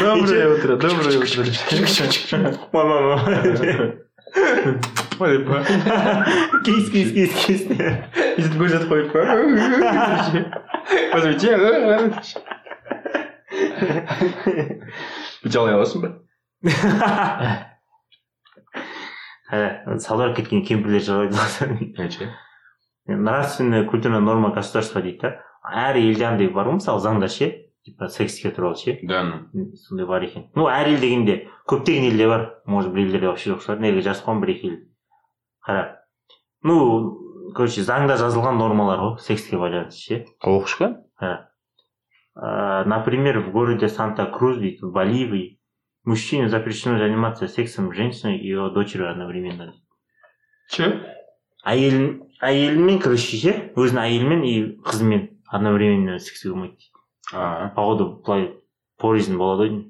[0.00, 1.42] доброе утро доброе утро.
[2.72, 2.98] Мама.
[5.26, 5.58] деп па
[6.64, 9.20] кис кис кис кис бүйтіп көрсетіп қойып па
[11.14, 11.50] возьмите
[15.44, 16.08] жалай аласың ба
[19.98, 21.34] салдырап кеткен кемпірлер жалайды
[23.08, 25.40] нравственная культурная норма государства дейді да?
[25.68, 27.46] Әр елде андай бар ғой мысалы заңда ше
[27.84, 29.72] типа секске туралы ше да ну.
[29.76, 32.54] Сондай бар екен ну әр ел дегенде көптеген елде бар.
[32.66, 33.80] Может бір елдерде вообще жоқ шығар.
[33.80, 34.76] Негізі жазып қойған бір екі ел.
[35.66, 36.04] Қара.
[36.62, 40.24] Ну короче заңда жазылған нормалар ғой секске байланысты ше.
[40.42, 41.08] Оқышқа
[42.40, 45.60] А, например в городе санта круз дейді в боливии
[46.04, 49.74] мужчине запрещено заниматься сексом с женщиной и ее дочерью одновременно.
[50.70, 51.16] Че?
[51.66, 54.54] Әйелін әйелімен короче ше өзінің әйелімен и
[54.86, 58.46] қызымен одновременно секске болмайды дейді походу былай
[59.02, 59.84] порознь болады ғой деймін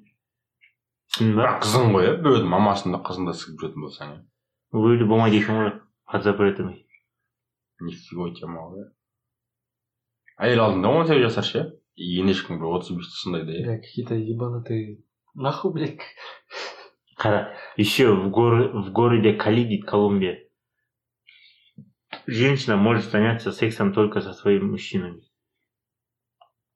[1.13, 1.43] түсіндің ба?
[1.43, 2.17] Бірақ қызың ғой иә?
[2.25, 4.23] Біреудің мамасын да қызын да жүретін болсаң иә
[4.72, 5.72] ол жерде болмайды екен ғой
[6.12, 6.86] под запретами
[7.80, 13.20] нифига тема ғой иә әйел алдында он сегіз жасар ше и енешкің бір отыз бесте
[13.24, 16.00] сондай да иә Бля, какие-то ебанутые нахуй блядь
[17.18, 18.72] қара еще в, гор...
[18.74, 20.44] в городе кали дейді колумбия
[22.26, 25.30] женщина может заняться сексом только со своим мужчиной.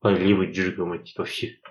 [0.04, 1.62] Либо жүрге болмайды дейді вообще.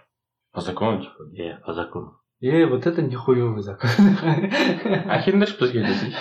[0.52, 2.19] по закону типа Иә, по закону.
[2.42, 3.90] Э, вот это нихуевый закон.
[5.16, 6.12] әкеліңдерші бізге десей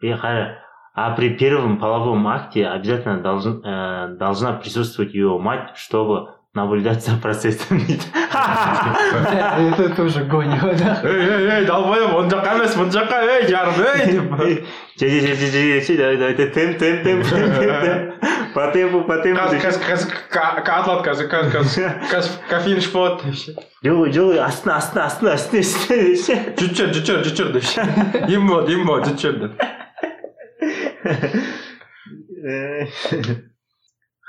[0.00, 0.62] И қара,
[0.94, 7.16] а при первом половом акте обязательно должен, э, должна присутствовать ее мать, чтобы наблюдать за
[7.16, 8.06] процессом дейді.
[8.32, 11.00] Это тоже гонево, да?
[11.04, 14.26] ей ей ей далбоеб мына жаққа емес мына жаққа ей жарым ей деп
[14.98, 18.14] Же, же, же, же, же, же, давай, давай, темп, темп,
[18.53, 19.07] темп, темп, темп.
[19.07, 19.53] По темпу, по
[20.03, 21.01] темпу.
[21.05, 21.27] қазір
[22.11, 23.51] қазір кофеин ішіп болады деп ше
[23.83, 26.35] Жоқ, жоқ, астына, астына, астына, үстіне, үстіне, деп ше.
[26.59, 27.81] жүт жүр жүт жүр жүт жүр деп ше
[28.35, 29.53] ем болады ем болады жүт жүр деп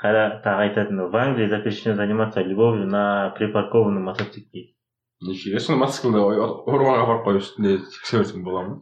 [0.03, 4.73] Қара, тағы айтатын в Англии запрещено заниматься любовью на припаркованном мотоцикле.
[5.23, 8.75] нифига соны мотоциклді орманға апарып қойып үстінде сексе берсең бола ма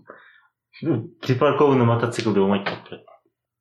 [1.22, 3.11] припаркованный мотоцикл деп болмайды деп тұрады.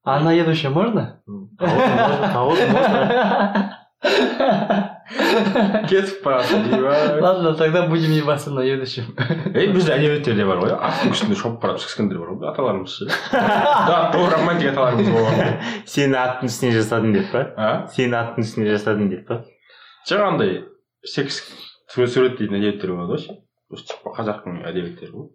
[0.02, 1.20] А на едущем можно?
[1.58, 3.76] Кого-то можно.
[5.88, 9.04] кетіп Ладно, тогда будем ебаться на едущем.
[9.54, 14.10] ей бізде әдебиеттерде бар ғой аттың үстінде шомып барып сікскендер бар ғой аталарымыз ше да
[14.14, 15.52] то романтик аталарымыз болған ғой
[15.90, 17.42] Сені аттың үстіне жасадым деп па?
[17.56, 19.40] а Сені аттың үстіне жасадым деп па?
[20.08, 20.62] жаңағындай
[21.04, 21.42] секс
[21.92, 23.36] суреттейтін әдебиеттер болады ғой ше
[23.74, 25.28] осы типа қазақтың әдебиеттері ғой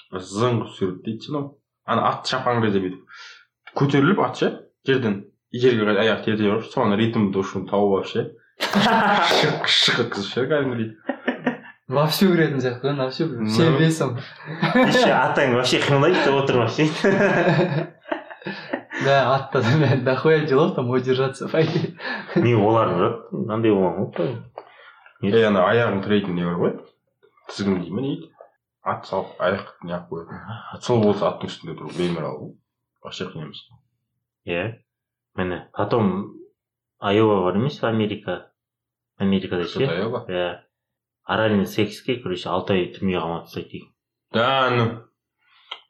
[0.00, 1.50] типа зың суреттейді анау
[1.84, 3.02] ана атты шапқан кезде бүйтіп
[3.78, 4.50] көтеріліп ат ше
[4.86, 5.20] жерден
[5.52, 8.26] жерге қарай аяқ тиете беріп соған ритмді тауып алып ше
[8.64, 10.94] шық шық еткізіп ше кәдімгідей
[11.86, 14.16] Вовсю говорит, да, на всю, всем весом.
[14.74, 16.88] Еще атаң вообще қимылдайды деп отыр вообще.
[19.04, 21.98] Да, тогда дохуя делов там удержаться пойди.
[22.36, 23.18] Не олар ұрады.
[23.32, 24.32] Мынандай болған ғой.
[25.32, 26.72] ей ана аяғын тірейтін не бар ғой
[27.50, 28.30] тізгін дей ма не дейді
[28.92, 32.52] ат салып аяқ неғып қоятын сол болса аттың үстінде тұру беймарал ғой
[33.04, 33.68] емес
[34.46, 34.74] Иә.
[35.36, 36.34] Міне, потом
[37.00, 38.50] Айова бар емес пе Америка?
[39.18, 39.86] Америкада ше.
[39.86, 40.24] Айова?
[40.28, 40.60] Иә.
[41.24, 43.88] Оральный секске, короче, алты ай түрмеге қамап тастайды деген.
[44.32, 44.84] да ну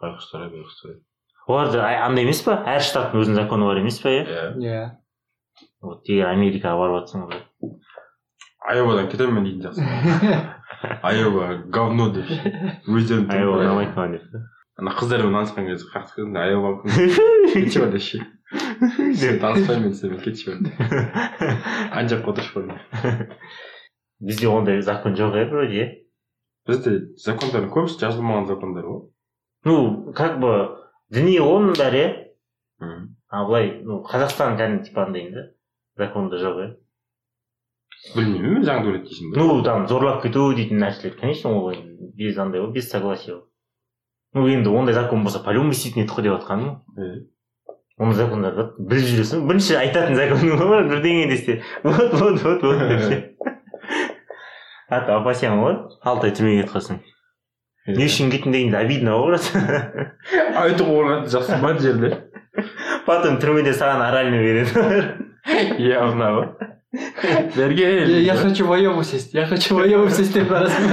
[0.01, 1.01] байғұстар ай байғұстар ай
[1.49, 4.99] оларда ай- андай емес па әр штаттың өзінің законы бар емес па иә иә Не.
[5.81, 7.43] вот егер америкаға барып жатсаңыз
[8.69, 12.31] айовадан кетемін мен дейтін жақсы айова говно деп
[12.87, 14.25] өздерін айова ұнамайды маған деп.
[14.77, 16.71] Ана қыздармен танысқан кезде қатты кезінде айова
[17.55, 18.23] кетші бар деші
[19.21, 20.59] сен таныспаймын мен сенімен кетші бар
[21.93, 23.29] ана жаққа отыршы бар
[24.19, 25.89] бізде ондай закон жоқ иә вроде иә
[26.67, 29.03] бізде закондардың көбісі жазылмаған закондар ғой
[29.65, 30.53] ну как бы
[31.09, 32.09] діни ондар иә
[33.29, 35.49] а былай ну қазақстан кәдімгі типа андай да?
[35.97, 36.71] Законда жоқ иә
[38.19, 41.75] білмеймін мен заңды дейсің ба ну там зорлап кету дейтін нәрселер конечно ол
[42.19, 43.39] без андай ғой без согласия.
[43.39, 43.54] ғой
[44.35, 46.83] ну енді ондай закон болса по любому істейтін едік қой деп жатқаным
[47.99, 49.45] ондай закондар бар біліп жүресің.
[49.47, 51.63] Бірінші айтатын законың бар бірдеңе десе.
[51.85, 52.79] Вот вот вот вот.
[52.89, 53.17] Деп ше
[54.89, 56.99] а то опасен ғой алты ай түрмеге кетіп қалсаң.
[57.87, 59.45] Не үшін кеттің дегенде обидно ғой брат
[60.65, 62.11] айтуға болмайды жақсы ма жерде
[63.07, 64.71] потом түрмеде саған оральный береді.
[65.79, 66.49] Явно ғой
[66.95, 70.85] Я, бергел я хочу воеву сесть, я хочу воеву сесть деп барасың.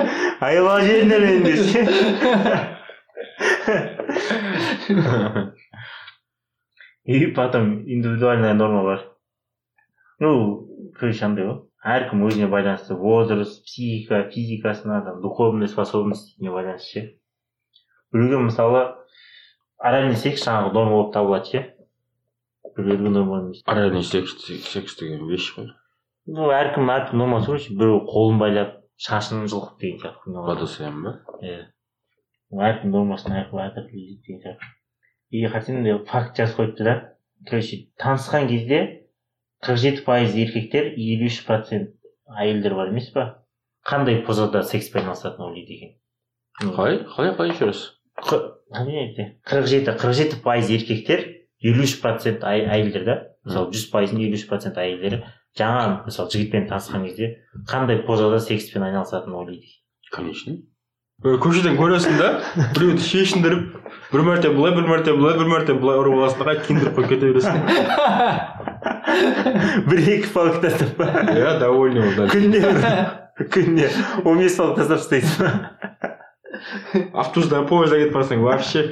[0.40, 1.80] аяла жеріңдер мені десе
[7.04, 9.02] и потом индивидуальная норма бар
[10.18, 10.30] ну
[10.96, 11.58] короче андай ғой
[11.96, 17.04] әркім өзіне байланысты возраст психика физикасына там духовный способностіне байланысты ше
[18.12, 18.86] біреуге мысалы
[19.76, 21.64] оральный секс жаңағы норма болып табылады ше
[22.76, 24.36] біреулерге норма емес оральный секс
[24.72, 25.72] секс деген вещь қой
[26.26, 31.12] ну әркім әркім нормасы ғой ше біреу қолын байлап шашын жұлқып деген сияқты водосоям ба
[31.40, 31.60] иә
[32.50, 34.70] әркім әртүрлі дейді деген сияқты.
[35.30, 36.94] И хотя факт жазып қойыпты да.
[37.48, 39.06] Короче танысқан кезде
[39.64, 41.94] қырық жеті пайыз еркектер елу үш процент
[42.28, 43.44] әйелдер бар емес па?
[43.86, 47.84] Қандай позада секспен айналысатынын ойлайды екен қалай қалай қалай еще раз
[48.20, 51.24] қырық жеті қырық жеті пайыз еркектер
[51.62, 53.16] елу үш процент әйелдер да.
[53.46, 55.22] Мысалы жүз пайыздың елу үш процент әйелдері
[55.58, 57.26] жаңа мысалы жігітпен танысқан кезде
[57.70, 59.66] қандай позада секспен айналысатынын ойлайды
[60.14, 60.52] конечно.
[61.20, 62.28] Ө, көшеден көресің да
[62.74, 63.62] біреуді шешіндіріп
[64.12, 67.08] бір мәрте былай бір мәрте былай бір мәрте былай ұрып аласың да қайтып киіндіріп қойып
[67.12, 67.54] кете бересің.
[69.90, 71.04] Бір екі палка тастап па?
[71.34, 73.86] Иә довольный ол күніне бір- күніне
[74.24, 75.50] он бес палка тастап тастайсың
[77.20, 78.80] автобуста поезда кетіп барсаң вообще.
[78.80, 78.86] Ой,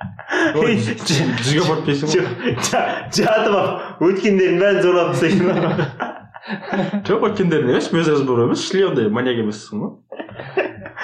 [0.00, 2.24] жүзге апарып берсең ғой.
[3.12, 5.46] жатып алып өткендердің бәрін зорлап тастайсың
[7.08, 9.92] жоқ өткендерін емес без разбора емес шли ондай маньяк емессің ғой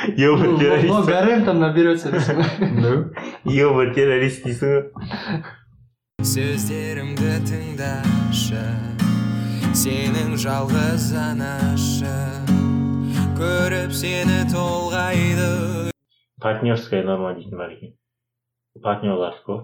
[0.07, 0.89] Ну, террорист.
[0.89, 2.37] но гарем там наберется дейсің
[2.81, 2.93] Ну,
[3.53, 4.83] Ёбар террорист дейсің ғой.
[6.23, 8.65] сөздерімді тыңдашы
[9.77, 12.55] сенің жалғыз анашың
[13.37, 15.91] көріп сені толғайды.
[16.41, 17.93] Партнерская норма дейтін бар екен
[18.83, 19.63] партнерлардікі ғой.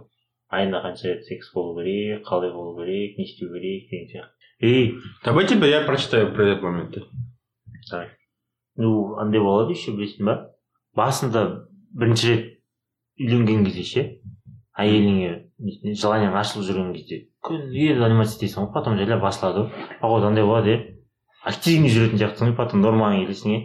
[0.52, 4.32] Айына қанша рет секс болу керек қалай болу керек не істеу керек деген сияқты.
[4.60, 4.94] Ей
[5.24, 6.98] давай тебе я прочитаю про этот момент.
[7.90, 8.08] давай.
[8.76, 10.36] Ну андай болады еще білесің ба?
[10.94, 12.46] Басында бірінші рет
[13.18, 14.04] үйленген кезде ше
[14.78, 19.88] әйеліңе желаниең ашылып жүрген кезде күніге заниматься етесің ғой потом жайлап басылады ғой.
[20.00, 20.80] Походу андай болады иә.
[21.44, 23.60] Активный жүретін сияқтысың ғой потом нормаңа келесің иә.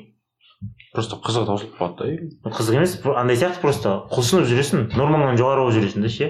[0.92, 2.12] Просто қызығы таусылып қалады да.
[2.12, 2.30] или?
[2.44, 6.28] Ну, қызық емес про- андай сияқты просто құлшынып жүресің нормаңнан жоғары болып жүресің да ше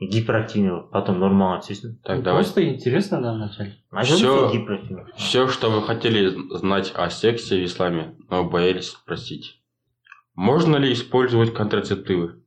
[0.00, 2.42] гиперактивный болып потом нормаңа түсесің Так, давай.
[2.44, 4.34] просто интересно да вначале Айтады Всё.
[4.46, 9.60] ғой гиперактивный Все, что вы хотели знать о сексе в исламе, но боялись спросить.
[10.34, 12.40] Можно ли использовать контрацептивы?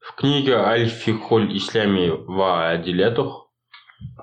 [0.00, 3.50] В книге Аль-Фихоль Ислями ва Адилятух,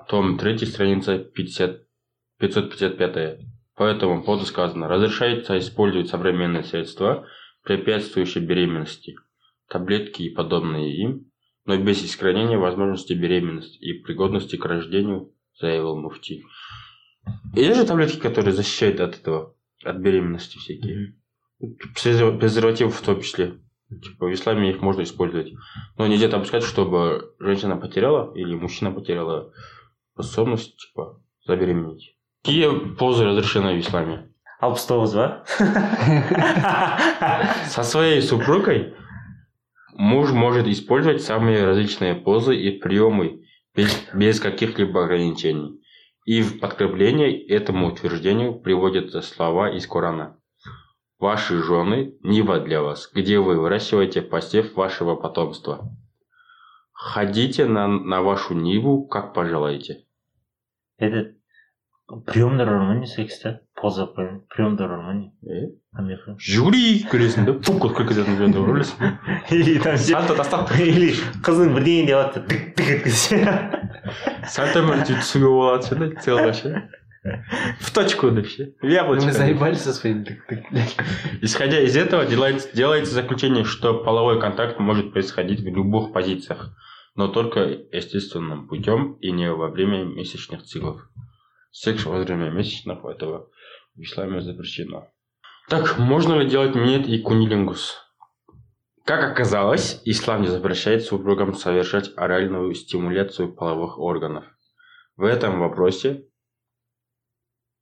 [0.08, 1.86] том 3, страница 50,
[2.40, 3.38] 555.
[3.75, 7.25] По этому поводу сказано, разрешается использовать современные средства,
[7.63, 9.15] препятствующие беременности,
[9.67, 11.31] таблетки и подобные им,
[11.65, 16.43] но без искоренения возможности беременности и пригодности к рождению, заявил Муфти.
[17.55, 21.15] Есть же таблетки, которые защищают от этого, от беременности всякие.
[21.61, 23.59] Презер- Презервативов в том числе.
[23.89, 25.53] Типа в исламе их можно использовать.
[25.97, 29.53] Но нельзя допускать, чтобы женщина потеряла или мужчина потеряла
[30.13, 32.17] способность, типа, забеременеть.
[32.43, 34.29] Какие позы разрешены в исламе?
[34.59, 35.27] алпыс тоғыз ба
[37.75, 38.95] Со своей супругой
[39.93, 45.79] муж может использовать самые различные позы и приемы без, без каких-либо ограничений.
[46.25, 50.37] И в подкрепление этому утверждению приводятся слова из Корана.
[51.19, 55.89] Ваши жены– нива для вас, где вы выращиваете посев вашего потомства.
[56.91, 60.05] Ходите на, на вашу ниву, как пожелаете.
[60.97, 61.42] этот
[62.26, 65.68] приемдар бар ма не секста поза қойып приемдар бар ма не Э?
[65.92, 69.18] америка Жюри көресің да фук өтіп кететін жерде білесің
[69.56, 71.10] или там ше сальто тастап или
[71.44, 73.42] қызың бірдеңе деп жатса тік тік еткізсе
[74.54, 76.72] сальтомен сөйтіп түсуге болады ше да целый ше
[77.80, 79.38] в точку деп ше в яблочко мы деп.
[79.42, 80.96] заебались со своим тык-тык, блядь.
[81.42, 86.70] Исходя из этого, делается, делается заключение, что половой контакт может происходить в любых позициях,
[87.16, 87.60] но только
[87.92, 91.02] естественным путем и не во время месячных циклов.
[91.75, 93.49] Секс во время месячных этого
[93.95, 95.11] в исламе запрещено.
[95.67, 97.97] Так, можно ли делать минет и кунилингус?
[99.03, 104.45] Как оказалось, ислам не запрещает супругам совершать оральную стимуляцию половых органов.
[105.15, 106.29] В этом вопросе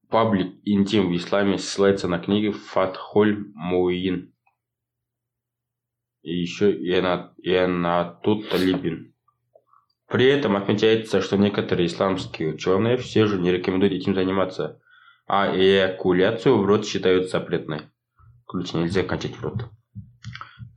[0.10, 4.34] паблик интим в исламе ссылается на книги Фатхоль Муин
[6.22, 9.11] и еще и на, и на тут Талибин.
[10.12, 14.82] При этом отмечается, что некоторые исламские ученые все же не рекомендуют этим заниматься,
[15.26, 17.84] а эякуляцию в рот считают запретной.
[18.46, 19.70] Ключ нельзя кончать в рот.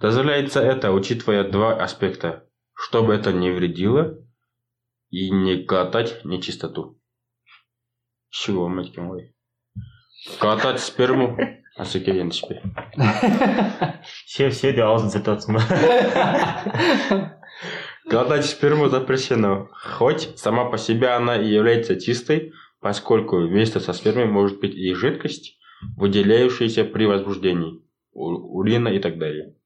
[0.00, 2.48] Дозволяется это, учитывая два аспекта.
[2.74, 4.18] Чтобы это не вредило
[5.10, 7.00] и не глотать нечистоту.
[8.30, 9.34] Чего, мать мой?
[10.40, 11.36] Глотать сперму,
[11.76, 12.62] а секелен ішпе.
[14.26, 15.62] ше все деп аузын сүртіп жатрсың ба
[18.06, 24.26] Глотать сперму запрещено, хоть сама по себе она и является чистой, поскольку вместе со спермой
[24.26, 25.58] может быть и жидкость,
[25.96, 29.56] выделяющаяся при возбуждении, урина и так далее,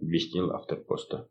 [0.00, 1.28] объяснил автор поста.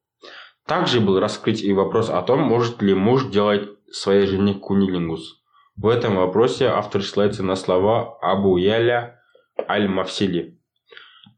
[0.66, 5.44] Также был раскрыт и вопрос о том, может ли муж делать своей жене кунилингус.
[5.76, 9.22] В этом вопросе автор ссылается на слова Абу Яля
[9.70, 10.60] Аль-Мавсили.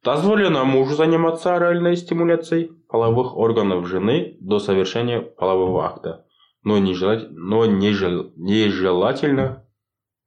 [0.03, 6.25] Дозволено мужу заниматься оральной стимуляцией половых органов жены до совершения полового акта,
[6.63, 9.65] но, нежелать- но нежел- нежелательно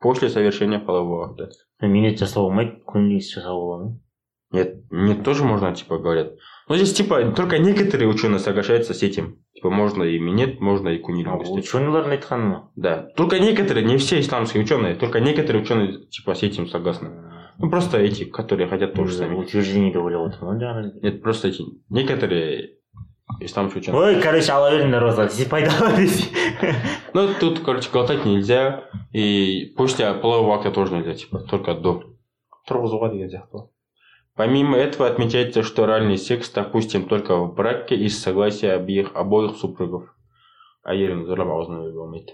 [0.01, 1.49] после совершения полового акта.
[1.83, 4.01] минет жасауға болмайды күнделікті жасауға болады ма
[4.53, 6.33] Нет, нет, тоже можно, типа, говорят.
[6.69, 9.43] Но здесь, типа, только некоторые ученые соглашаются с этим.
[9.55, 11.51] Типа, можно и минет, можно и кунилингус.
[11.51, 13.09] ученыйлардың айтқаны ма Да.
[13.17, 17.11] Только некоторые, не все исламские ученые, только некоторые ученые, типа, с этим согласны.
[17.60, 19.36] Ну, просто эти, которые хотят тоже сами.
[19.36, 22.78] утверждение деп ойлап отырмын ғой жаңағыдай Нет, просто эти, некоторые
[23.40, 24.02] исламские ученые.
[24.02, 26.76] ой короче ала беріңдер осылар сіз пайдалы десе
[27.14, 28.86] Ну, тут, короче, глотать нельзя.
[29.12, 32.04] И после полового акта тоже нельзя, типа, только до.
[32.70, 33.68] Тұрғызуға деген сияқты.
[34.36, 40.16] Помимо этого отмечается, что оральный секс допустим только в браке из согласия обеих, обоих супругов.
[40.84, 42.34] А ерін зорлап аузына беруге болмайды.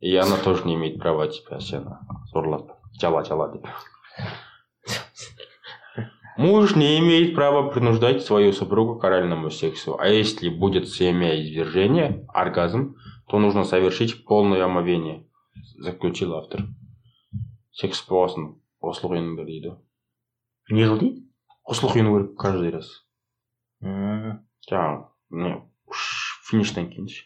[0.00, 1.98] И она тоже не имеет права типа сені
[2.32, 3.66] зорлап жала жала деп
[6.36, 12.96] Муж не имеет права принуждать свою супругу к оральному сексу, а если будет семяизвержение, оргазм,
[13.28, 15.28] то нужно совершить полное омовение,
[15.78, 16.66] заключил автор.
[17.70, 19.76] Секс болғасын қосылып құйыңдар дейді.
[20.70, 21.22] не қыл дейді
[21.68, 22.90] Қосылып құйыну керек каждый раз.
[23.80, 25.54] М, жаңағы не
[25.92, 27.24] ш- фиништен кейін ше.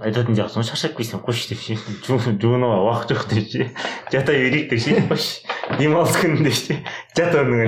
[0.00, 1.74] айтатын жақсы ғой шаршап келсем қойшы деп ше
[2.06, 3.66] Жу- жуынуға уақыт жоқ деп ше
[4.12, 6.76] жата берейік деп ше қойшы демалыс күнінде ше
[7.18, 7.66] жат орныңа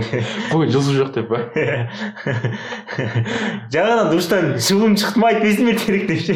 [0.53, 1.39] бүгін жылсу жоқ деп па
[3.75, 6.35] жаңадан душтан шығуым шықты ма айтпайсың ба керек деп ше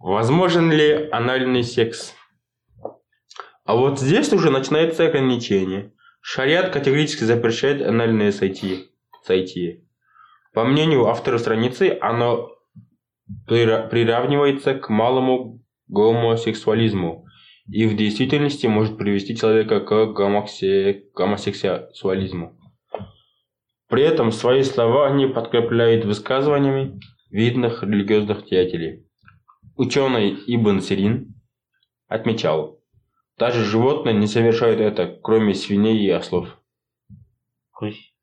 [0.00, 2.14] Возможен ли анальный секс?
[3.64, 5.92] А вот здесь уже начинается ограничение.
[6.22, 8.90] Шариат категорически запрещает анальное сойти.
[9.26, 9.84] сойти.
[10.54, 12.53] По мнению автора страницы, оно прира-
[13.47, 17.25] приравнивается к малому гомосексуализму
[17.67, 22.57] и в действительности может привести человека к гомосе- гомосексуализму.
[23.87, 26.99] При этом свои слова они подкрепляют высказываниями
[27.29, 29.07] видных религиозных деятелей.
[29.75, 31.35] Ученый Ибн Сирин
[32.07, 32.79] отмечал,
[33.37, 36.57] даже животные не совершают это, кроме свиней и ослов.
[37.75, 38.13] қойшы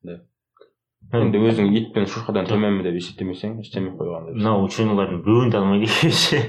[1.12, 4.40] Енді өзің ит пен шошқадан төменмін деп есептемесең ештеме қойған деп.
[4.40, 6.40] мынау ученыйлардың біреуін де алмайды екен ше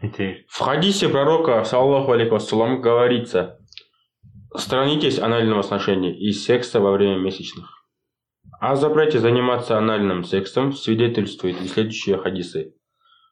[0.00, 0.44] Әйтеуір.
[0.46, 3.58] В хадисе пророка, саллаху алейхи вассалам, говорится,
[4.54, 7.66] сторонитесь анального сношения и секса во время месячных.
[8.60, 12.76] О запрете заниматься анальным сексом свидетельствуют и следующие хадисы.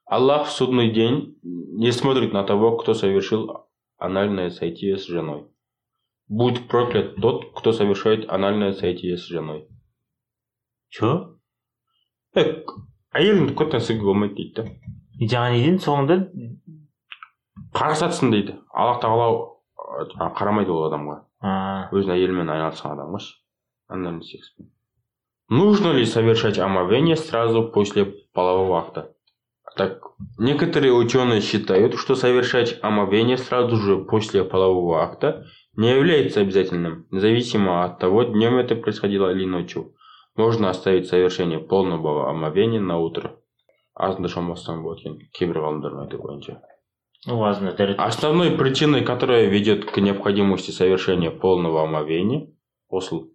[0.06, 5.46] Аллах в судный день не смотрит на того, кто совершил анальное соитие с женой.
[6.28, 9.68] Будь проклят тот, кто совершает анальное соитие с женой.
[10.90, 11.14] че
[12.36, 12.42] Э,
[13.16, 14.64] әйеліңді көттен сүйгіге болмайды дейді да.
[15.16, 16.16] И жаңа неден соңында
[17.76, 21.54] қарасатсын дейді аллах тағала ы, жаңағы қарамайды ол адамға а,
[21.96, 23.32] өзінің әйелімен айналысқан адамға ше
[23.88, 24.68] анальный секспен
[25.48, 28.04] нужно ли совершать омовение сразу после
[28.36, 29.08] полового акта
[29.80, 30.04] так
[30.36, 37.84] некоторые ученые считают что совершать омовение сразу же после полового акта не является обязательным независимо
[37.84, 39.94] от того днем это происходило или ночью
[40.35, 43.37] можно оставить совершение полного омовения на утро.
[43.93, 46.53] Азында шомылсаң болады екен кейбір ғалымдардың айтуы бойынша
[47.27, 52.47] ну азында дәрет Основной причиной, которая ведет к необходимости совершения полного омовения,
[52.89, 53.25] осл,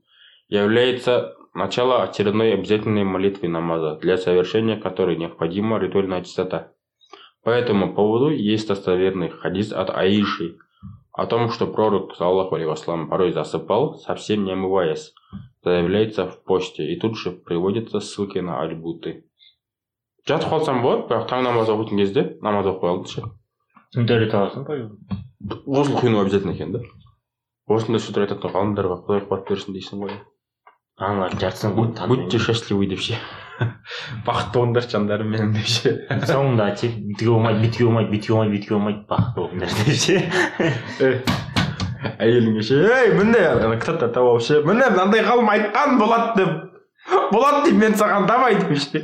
[0.49, 6.73] является начало очередной обязательной молитвы намаза, для совершения которой необходима ритуальная чистота.
[7.45, 10.59] По этому поводу есть достоверный хадис от Аиши
[11.13, 15.15] о том, что пророк, саллаху алейхи порой засыпал, совсем не омываясь,
[15.67, 19.25] заявляется в посте, и тут же приводятся ссылки на альбуты.
[20.27, 23.23] жатып қалсам болады бірақ таң намаз оқитын кезде намаз оқып қоя алды ше
[23.95, 24.79] дәрет аласың ба
[25.67, 26.81] ғұсыл құйыну обязательно екен да?
[27.71, 30.17] Осындай сөздер айтатын ғалымдарға құдай қуат берсін дейсің ғой
[30.99, 33.19] аналардың жартысын Будь- будьте счастливы деп ше
[34.27, 35.95] бақытты болыңдар жандарым менің деп ше
[36.27, 40.17] соңында айтшы бүйтуге болмайды бүйтуге болмайды бүйтуге болмайды бүйтуге болмайды бақытты болыңдар деп ше
[42.19, 43.43] әйеліңе ше ей міне!
[43.57, 46.51] Ана кітаптар тауып алып ше міне мынандай ғалым айтқан болады деп
[47.33, 49.03] болады деймін мен саған давай деп ше!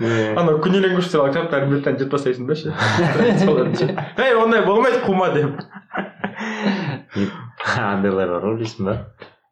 [0.00, 2.72] Анау күнеленгіш туралы кітаптардың беттен жырып тастайсың да ше?
[4.18, 5.28] Ей ондай болмайды қума!
[5.34, 5.60] деп.
[7.80, 8.94] Андайлар бар ғой білесің ба?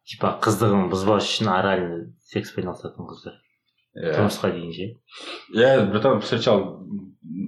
[0.09, 3.35] Типа қыздығын бұзбас үшін оральный секспен айналысатын қыздар.
[3.99, 4.87] Тұрмысқа дейін ше?
[5.53, 6.63] Я, братан, встречал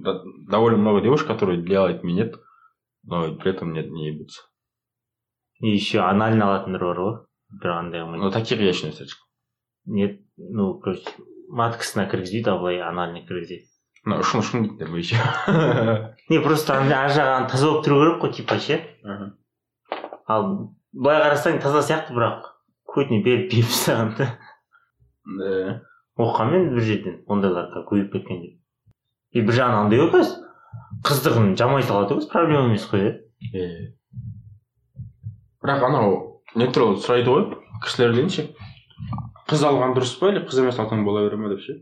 [0.04, 0.20] до-
[0.50, 2.36] довольно много девушек, которые делают минет,
[3.04, 4.42] но при этом нет, не ебутся.
[5.60, 7.18] и еще анальный алатындар бар ғой
[7.62, 9.18] бірақ андай қылмайды таких я еще не встречал.
[9.86, 11.04] нет ну короче
[11.48, 13.68] маткасына кіргізбейді а былай анальный кіргізеді
[14.04, 15.14] Ну, шын, шын дейді мы еще.
[16.28, 18.78] не просто андай ар жағы таза болып тұру керек қой типа ше
[20.26, 22.48] ал былай қарасаң таза сияқты бірақ
[22.96, 24.26] көтіне беріп беріп тастаған да
[25.22, 25.82] Да.
[26.18, 28.58] оқығанмен бір жерден ондайларға көбейіп кеткен деп
[29.38, 30.34] и бір жағынан андай ғой қазір
[31.06, 33.08] қыздығын жамай салады ғой проблема емес қой
[33.52, 33.92] иә.
[35.62, 36.14] Бірақ анау
[36.54, 37.48] не туралы сұрайды ғой
[37.84, 38.46] кісілерден ше
[39.50, 41.80] қыз алған дұрыс па или қыз емес алсаң бола бере ма деп ше?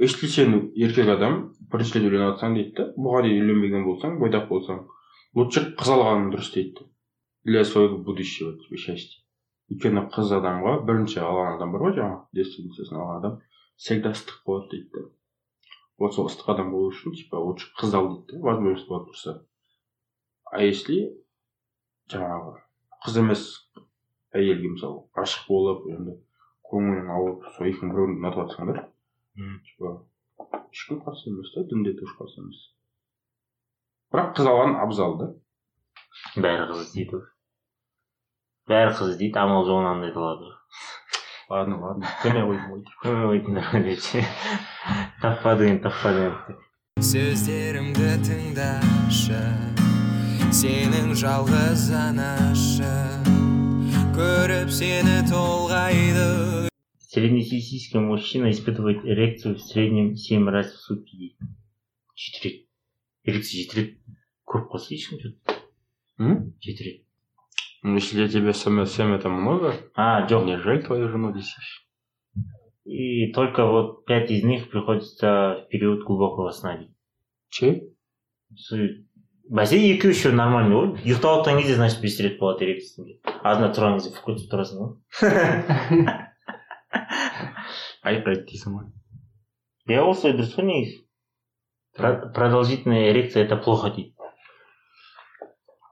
[0.00, 1.40] Если сен еркек адам
[1.72, 4.84] бірінші рет үйленіп жатсаң дейді да бұған дейін үйленбеген болсаң бойдақ болсаң
[5.36, 6.86] лучше қыз алғаның дұрыс дейді
[7.44, 9.22] для своего будущего типа счастья.
[9.70, 13.38] Өйткені қыз адамға бірінші алған адам бар ғой жаңағы девственницасын алған адам
[13.80, 15.04] всегда ыстық болады дейді да
[16.00, 19.36] вот сол ыстық адам болу үшін типа лучше қыз ал дейді да возможность болады тұрса
[20.50, 21.00] а если
[22.12, 22.56] жаңағы
[23.06, 23.46] қыз емес
[24.32, 26.16] әйелге мысалы ғашық болып енді
[26.70, 28.84] көңілің ауып сол екінің біреуін ұнатып жатсаңдар
[29.68, 29.98] типа
[30.72, 32.62] ешкім қарсы емес та дінде де қарсы емес.
[34.14, 35.28] Бірақ қыз алған абзал да.
[36.36, 37.26] Бәрі қыз іздейді ғой.
[38.70, 40.54] Бәрі қыз іздейді амал жоғынан айтылады
[41.50, 43.72] ладно ладно көме қойдым көме қойдыңдар
[44.80, 46.54] деп ше таппады енді таппады енді
[47.04, 49.40] сөздерімді тыңдашы
[50.56, 53.28] сенің жалғыз анашың
[54.16, 56.70] көріп сені толғайды.
[57.10, 61.16] Среднестатистический мужчина испытывает эрекцию в среднем 7 раз в сутки.
[61.16, 61.34] Дейді
[62.14, 62.66] жеті рет
[63.26, 63.94] эрекция жеті рет
[64.46, 65.56] көп қылса ешкім жоқ
[66.20, 66.52] М?
[66.60, 67.06] жеті рет
[67.82, 71.56] Ну, если для тебя семь, семь это много, а жоқ не жаль твою жену здесь.
[72.89, 76.93] и только вот пять из них приходится в период глубокого сна дейді
[77.49, 77.81] Че?
[78.55, 79.05] Су-
[79.49, 83.97] бәсе екеуі еще нормально ғой ұйықтап жатқан кезде значит бес рет болады эрекциясың азында тұрған
[83.99, 84.91] кезде вкусып тұрасың ғой
[88.05, 88.87] айқайды дейсің ғой
[89.93, 90.97] иә осылай дұрыс қой негізі
[91.95, 94.13] Про- продолжительная эрекция это плохо дейді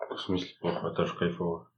[0.09, 1.69] в смысле плохо это же кайфово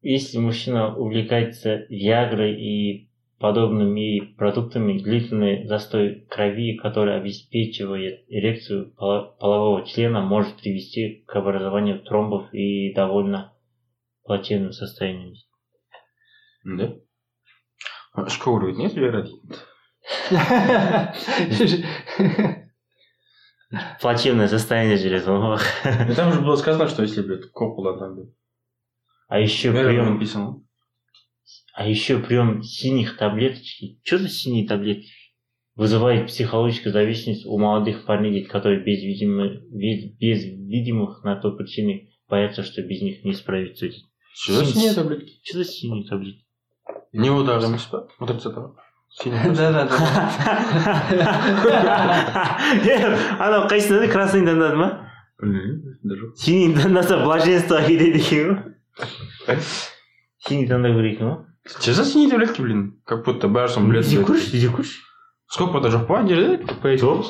[0.00, 9.85] Если мужчина увлекается Виагрой и подобными продуктами, длительный застой крови, который обеспечивает эрекцию поло- полового
[9.85, 13.53] члена, может привести к образованию тромбов и довольно
[14.23, 15.33] плачевным состояниям.
[16.63, 16.95] да.
[18.13, 19.31] А, что говорит нет дейді
[24.01, 25.57] Плачевное состояние через Ну,
[26.15, 28.29] там же было сказано что если блядь копула блядь,
[29.27, 30.63] А еще прием, написано
[31.74, 33.98] а еще прием синих таблеточек.
[34.04, 35.10] Что за синие таблетки?
[35.76, 42.10] Вызывает психологическую зависимость у молодых парней, которые без, видимо- без, без видимых на то причины
[42.28, 43.86] боятся, что без них не справиться.
[44.34, 46.44] что за синие таблетки Что за синие таблетки?
[47.12, 48.74] не вот даже емес па отрицательно
[49.24, 49.88] Да-да-да.
[53.38, 54.88] анау қайсысы красный таңдады ма
[55.40, 58.50] білмеймін даже синий таңдаса блаженствоға кетеді екен
[59.46, 59.58] ғой
[60.42, 64.28] синий таңдау керек екен ғой что за синие таблетки блин как будто бәрісін біледі іздеп
[64.28, 64.98] көрші іздеп көрші
[65.50, 66.64] сколько то жоқ па ана жерде
[67.02, 67.24] жоқ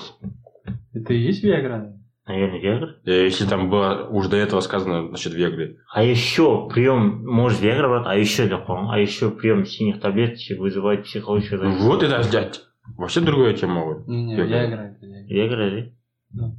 [0.94, 1.94] Это и есть Виагра?
[2.26, 7.24] наверное виагра Э, если там было уже до этого сказано насчет вегры а еще прием
[7.24, 11.86] может виагра брат а еще деп қойған а еще прием синих таблеточек вызывает психологическое зависимость
[11.86, 12.60] вот это дядь
[12.96, 14.56] вообще другая тема ғой Не-не, Виагра.
[14.58, 14.82] Виагра.
[14.82, 15.64] это Виагра.
[15.70, 15.92] виагра
[16.30, 16.52] да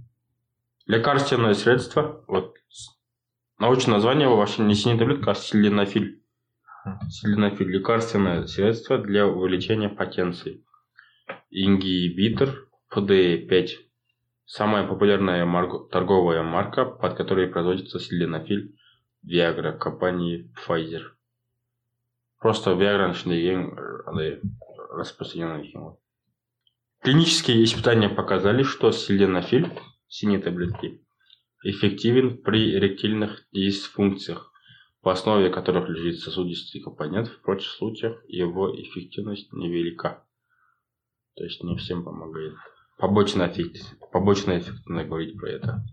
[0.88, 2.90] лекарственное средство вот с-
[3.60, 6.22] научное название его вообще не синяя таблетка а силденафиль
[7.10, 10.64] силденафиль лекарственное средство для увеличения потенции
[11.50, 13.68] ингибитор ПД5
[14.46, 18.76] самая популярная марго- торговая марка под которой производится силденафиль
[19.26, 21.04] Viagra компании Pfizer
[22.40, 23.64] просто Viagra ішіндегі ең
[24.08, 24.30] андай
[24.96, 25.96] распространенный екен ғой
[27.04, 29.68] клинические испытания показали что силденафиль
[30.08, 31.02] синие таблетки
[31.64, 34.52] эффективен при эректильных дисфункциях,
[35.05, 37.29] в основе которых лежит сосудистый компонент.
[37.29, 40.25] В прочих случаях его эффективность невелика.
[41.37, 42.55] То есть не всем помогает.
[42.99, 43.97] Побочный эффект.
[44.13, 45.85] Побочный эффект, надо говорить про это.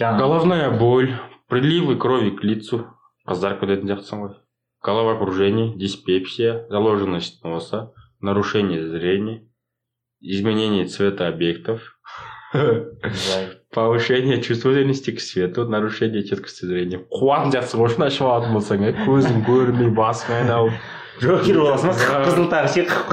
[0.00, 1.14] жаңағы Головная боль,
[1.48, 2.86] приливы крови к лицу,
[3.26, 4.36] ғой.
[4.82, 9.48] Головокружение, диспепсия, заложенность носа, нарушение зрения,
[10.20, 11.93] изменение цвета объектов,
[13.74, 17.02] повышение чувствительности к свету, нарушение четкости зрения.
[17.10, 20.74] Қуат жақсы ғой шын ашып алатын болсаң иә көзің көрмей басың айналып
[21.22, 21.94] жокер боласың ба
[22.28, 22.46] қызыл
[22.90, 23.10] қып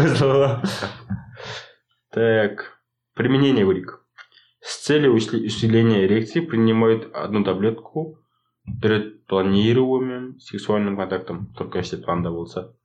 [2.11, 2.77] Так,
[3.15, 4.01] применение вырик.
[4.61, 8.19] С целью усиления эрекции принимают одну таблетку
[8.81, 12.75] перед планируемым сексуальным контактом, только если планда болса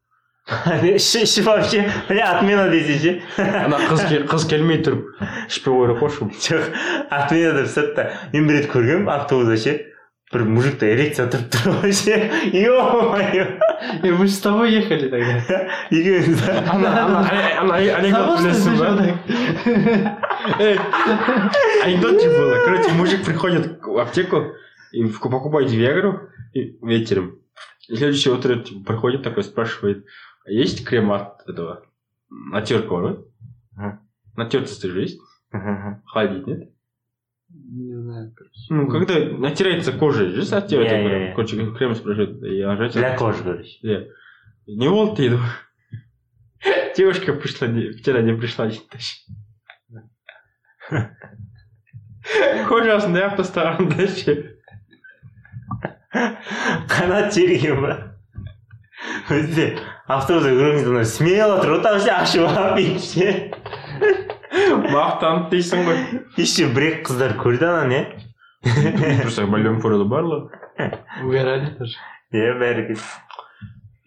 [0.84, 6.02] іші іші вообще бля отмена десе ше ана қыз кел- қыз келмей тұрып ішпей қойып
[6.02, 6.66] қойшы жоқ
[7.12, 9.76] отмена деп тастады да мен бір рет көргенмін автобуста ше
[10.34, 12.18] бір мужикта эрекция тұрып тұр ғой ше
[12.52, 13.48] е мое
[13.82, 15.70] Э, Мы же с тобой ехали тогда.
[15.90, 17.30] екеуміз ана ана
[17.62, 18.90] ана анекдот білесің ба
[20.60, 20.78] Эй,
[21.84, 24.54] анекдот же было короче мужик приходит в аптеку
[24.92, 26.20] и покупает виагру
[26.54, 27.40] и- вечером
[27.90, 31.85] и следующее утро типа, приходит такой спрашивает а а есть крем от этого?
[32.53, 33.23] От тертого, да?
[33.77, 34.01] Ага.
[34.37, 35.21] На тертости же есть?
[35.51, 36.03] Ага.
[36.07, 36.71] Холодить, нет?
[37.49, 38.35] Не знаю.
[38.71, 42.41] Ну, когда натирается кожа, же оттирается, короче, крем спрашивает.
[42.41, 43.79] Для кожи, короче.
[43.83, 44.09] Yeah.
[44.67, 45.39] Не волт иду.
[46.97, 48.71] Девушка пришла, не, вчера не пришла.
[52.71, 54.53] Ужасно, я поставил дальше.
[56.89, 57.95] Қанат тергенбі
[59.29, 63.28] бізде өзі де автобуста көрген кезде смело тұр ғой там ше ашып алып бүйтіп ше
[64.92, 66.00] мақтанып дейсің ғой
[66.38, 68.00] еще бір екі қыздар көрді ананы
[68.64, 70.60] иә просто бәлем көреді барлығы
[71.24, 71.98] Угорали тоже.
[72.34, 73.04] иә бәрі кетті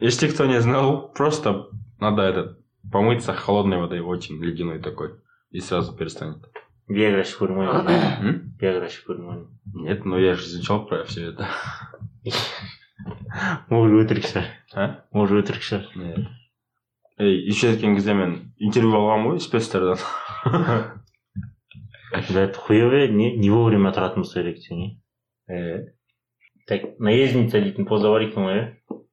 [0.01, 1.68] Если кто не знал, просто
[2.01, 2.59] надо этот
[2.93, 5.12] помыться холодной водой, очень ледяной такой,
[5.51, 6.45] и сразу перестанет.
[6.89, 7.89] виагра ішіп көрмеген
[8.20, 8.57] М?
[8.61, 11.47] виагра ішіп көрмеген Нет, но я же изучал про все это.
[13.70, 14.88] может өтірік шығар А?
[15.12, 16.28] может өтірік шығар Нет.
[17.20, 19.97] Эй, еще кеткен кезде мен интервью алғанмын ғой спецтардан.
[22.34, 25.00] да хуевый не не вовремя тұратын болса керек сен
[25.50, 25.93] Э,
[26.68, 28.68] так наездница дейтін поза бар екен ғой иә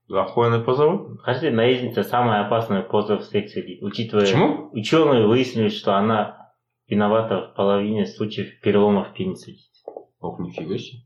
[0.08, 1.16] Охуенный поза ғой.
[1.22, 3.82] Хотя наездница самая опасная поза в сексе, дейді.
[3.82, 4.24] учитывая...
[4.26, 4.70] Почему?
[4.72, 6.52] Ученые выяснили, что она
[6.86, 9.46] виновата в половине случаев переломов пениса.
[9.46, 9.62] дейді.
[10.20, 11.02] Ох, нифига себе.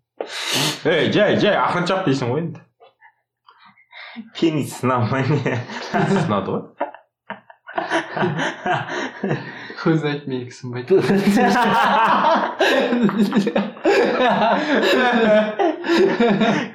[0.85, 2.61] Эй, жай, жай, ақырыншақ дейсің ғой енді.
[4.40, 5.60] Пенис сынамание.
[5.92, 6.62] Сынады ғой.
[9.82, 10.96] Хуй знает менікі сынбайды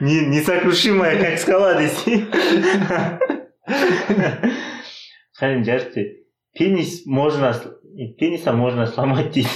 [0.01, 2.27] Не- Несокрушимая, как скала, десей.
[5.41, 6.05] Хәлін жарты.
[6.55, 7.53] Пенис можно...
[7.53, 7.67] с-
[8.19, 9.31] Пениса можно сломать.
[9.33, 9.49] дейді.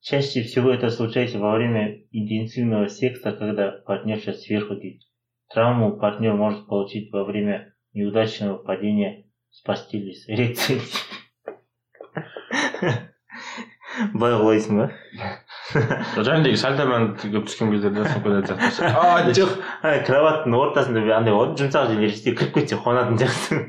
[0.00, 4.74] Чаще всего это случается во время интенсивного секса, когда партнерша сверху.
[4.74, 5.00] дейді.
[5.52, 10.82] Травму партнер может получить во время неудачного падения с постели с эрекцией.
[14.14, 14.86] былай құлайсың ба
[15.74, 18.90] Жәнедегі сальтамен көп түскен кездерде сондай сияқты.
[18.90, 19.36] А, деп.
[19.38, 19.50] жоқ
[19.82, 23.60] ана кроваттың ортасында бір андай болады жұмсақ жерлер істе кіріп кетсе қуанатын сияқтысың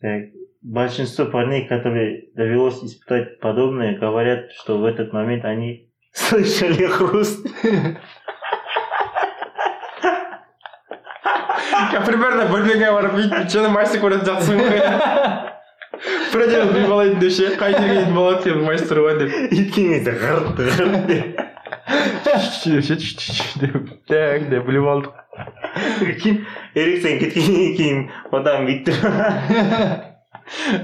[0.00, 0.28] Так,
[0.62, 7.46] большинство парней, которые довелось испытать подобное, говорят, что в этот момент они слышали хруст.
[11.92, 14.80] Я примерно бөлмеге барып бүйтіп жаны мастер көретін сияқтысың ғой.
[16.32, 20.60] проделать болайын деп ше қай жерге дейін болады сенің мастер ғой деп Иткің кезде ғырт
[20.68, 21.24] ғырт деп.
[22.28, 22.94] деп ше
[23.62, 23.74] деп
[24.10, 25.12] так деп біліп алдық
[26.22, 26.36] кейін
[26.74, 27.98] эрекцияң кеткеннен кейін
[28.38, 28.96] одан бүйтіп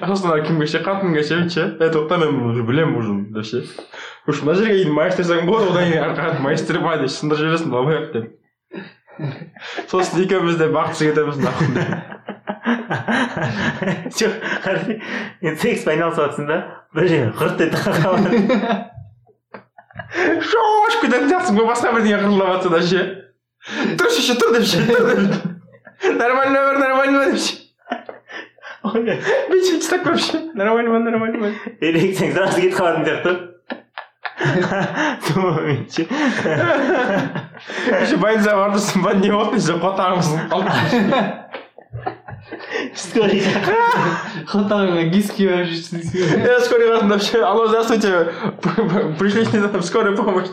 [0.09, 3.13] сосын ана кімге ше қатынға ше бүйтіп ше е тоқта мен бұны уже білемін уже
[3.37, 3.63] деп ше
[4.30, 6.14] уж мына жерге дейін мастерсаң болады одан кейін ары
[6.84, 8.26] ба деп сындырып жібересің долбояқ деп
[9.90, 11.68] сосын екеуміз де бақытсыз кетеміз нахуй
[14.20, 14.34] жоқ
[15.42, 16.58] енді секспен айналысып жатрсың да
[16.96, 18.30] бір жерге ғырт ете қалады
[20.50, 23.02] шошып кететін сияқтысың ғой басқа бірдеңе қырылдап жатса да ше
[24.00, 25.32] тұршы ше тұр деп ше тұр деп
[26.22, 27.54] нормально бар нормально ма деп ше
[29.52, 33.49] бүйтіп көріп ше нормально ма нормально ма эрекцияң сразу кетіп қалатын сияқты
[35.27, 36.07] сол момент ше
[38.03, 40.71] еще больницаға барды сосын ба не болды десе қотағымыз қалды
[42.99, 43.41] скорый
[44.51, 45.99] Хотағыңа гис киіп жүрсің
[46.45, 48.33] Я скорый раз ше алло здравствуйте
[49.19, 50.49] пришли с скорой помощь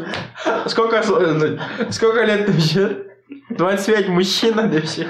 [0.67, 1.57] сколько э,
[1.91, 3.05] сколько лет вообще
[3.49, 5.07] 25 мужчина деп ше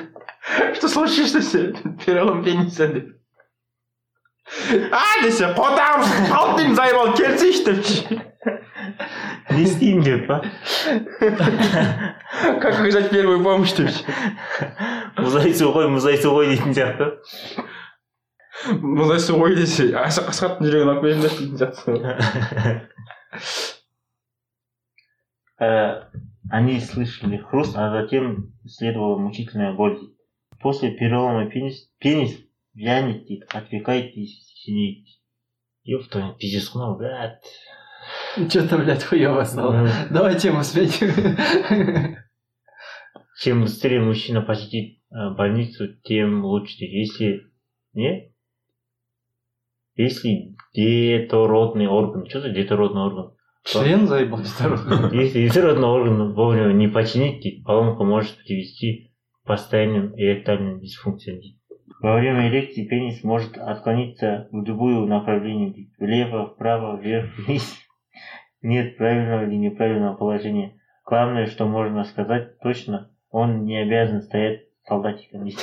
[0.75, 1.73] что случилось десе
[2.05, 3.17] перелом пениса деп
[4.91, 7.79] а десе қотағымыз қалды деймін зайыбал келсейші деп
[8.85, 10.37] ше не істеймін деп па
[12.61, 14.03] как оказать первую помощь деп ше
[15.17, 17.05] мұздай су ғой мұздай су ғой дейтін сияқты
[18.77, 21.91] мұндай су ғой десе асхаттың жүрегін алып берейін дейтін сияқты
[25.61, 26.01] Э,
[26.49, 29.99] Они слышали хруст, а затем следовала мучительная боль.
[30.59, 32.37] После перелома пенис, пенис
[32.73, 35.07] вянет, дейді, отвлекает и синеет.
[35.83, 37.41] Ёб твою, пиздец, ну, блядь.
[38.49, 39.89] Что-то, блядь, хуёво стало.
[40.09, 42.17] Давай тему сменим.
[43.41, 46.85] Чем быстрее мужчина посетит э, больницу, тем лучше.
[46.85, 47.41] Если...
[47.93, 48.33] Не?
[49.95, 52.27] Если детородный орган...
[52.29, 53.33] Что за детородный орган?
[53.63, 55.23] Член заебал здоровый.
[55.23, 61.39] Если детородный орган вовремя не починить, дейді, поломка может привести к постоянным эректальным дисфункциям.
[61.39, 61.57] дейді.
[62.01, 65.73] Во время эрекции пенис может отклониться в любую направление.
[65.73, 65.91] дейді.
[65.99, 67.75] Влево, вправо, вверх, вниз.
[68.61, 70.73] Нет правильного или неправильного положения.
[71.05, 75.43] Главное, что можно сказать точно, он не обязан стоять солдатиком.
[75.43, 75.57] дейді.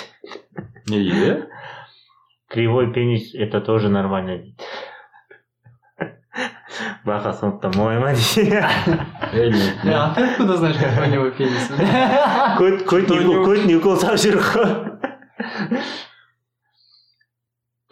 [0.88, 1.42] не дейді
[2.48, 4.36] Кривой пенис это тоже нормально.
[4.36, 4.54] дейді.
[7.04, 8.64] Баха сондықтан мойыма дейді.
[9.34, 11.70] ей не Э, А ты откуда знаешь, как у него пенис?
[12.58, 14.68] Көт көт не укол көт не укол салып жүр ғой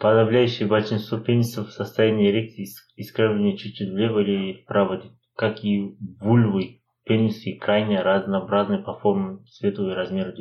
[0.02, 5.00] Подавляющее большинство пенисов в состоянии эрекции ис- искривления чуть-чуть влево или вправо,
[5.36, 6.80] как и вульвы.
[7.04, 10.32] Пенисы крайне разнообразны по формам, цвету и размеру.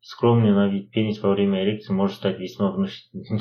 [0.00, 3.38] Скромный на вид пенис во время эрекции может стать весьма внушительным.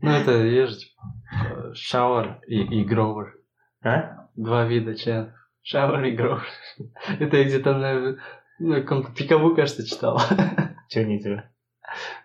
[0.00, 3.34] Ну это, же, типа, шауэр и, и гровер.
[3.82, 4.30] А?
[4.36, 5.34] Два вида членов.
[5.60, 6.46] Шауэр и гроуэр.
[7.20, 8.16] Это где-то на
[8.58, 10.18] на каком-то пикабу, кажется, читал.
[10.88, 11.44] Че не то?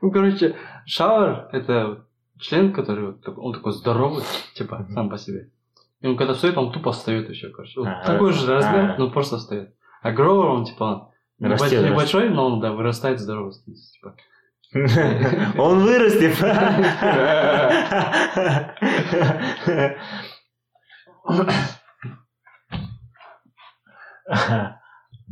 [0.01, 0.55] Ну, короче,
[0.85, 2.05] шауэр— это
[2.39, 5.49] член, который вот он такой здоровый, типа, сам по себе.
[6.01, 7.79] И он когда встает, он тупо встает еще, короче.
[7.79, 8.95] Вот А, такой же размер, а.
[8.97, 9.73] но просто встает.
[10.01, 13.53] А гроуэр, он типа Растет, небольшой, но он, да, вырастает здоровый.
[13.53, 14.15] Типа.
[15.57, 16.33] Он вырастет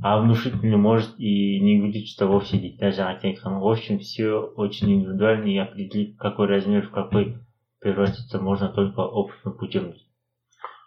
[0.03, 4.31] А внушительный может и не говорить, что вовсе дейді даже жаңа айтқан в общем все
[4.57, 7.37] очень индивидуально и определить какой размер в какой
[7.81, 9.95] превратиться можно только опытным путем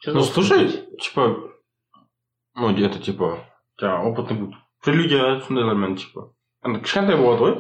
[0.01, 1.01] Чё за Ну, опытный слушай, путь?
[1.01, 1.37] типа,
[2.55, 3.45] ну, где-то, типа,
[3.81, 4.55] жаңағы опытный путь.
[4.83, 6.33] Прелюдия сондайлармен, типа.
[6.63, 7.53] ана кішкентай болады ғой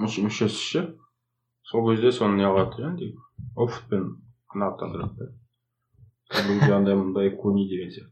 [0.00, 0.80] мүше- мүшесі ше
[1.62, 3.14] сол кезде соны не қылады жаңағыдей
[3.56, 4.04] опытпен
[4.54, 5.26] қанағаттандырады да
[6.30, 8.11] прелюдия андай мындай кони деген сияқты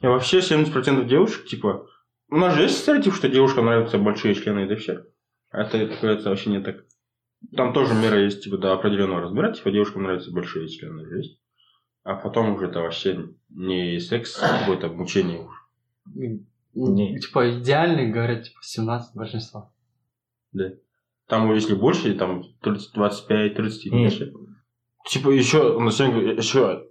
[0.00, 1.86] и вообще 70% девушек, типа,
[2.28, 5.04] у нас же есть стереотип, что девушкам нравятся большие члены и вообще.
[5.50, 6.84] А это, кажется, вообще не так.
[7.54, 11.40] Там тоже мера есть, типа, до определенного размера, типа, девушкам нравятся большие члены, есть.
[12.02, 16.40] А потом уже это вообще не секс, а какое-то мучение уже.
[16.74, 17.18] Не.
[17.18, 19.72] Типа идеальный, говорят, типа 17 большинство.
[20.52, 20.72] Да.
[21.26, 23.98] Там, если больше, там 30, 25, 30 и Нет.
[23.98, 24.32] меньше.
[25.08, 26.86] Типа еще, на самом деле, еще,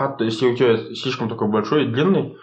[0.00, 2.38] как-то, если у тебя слишком такой большой и длинный,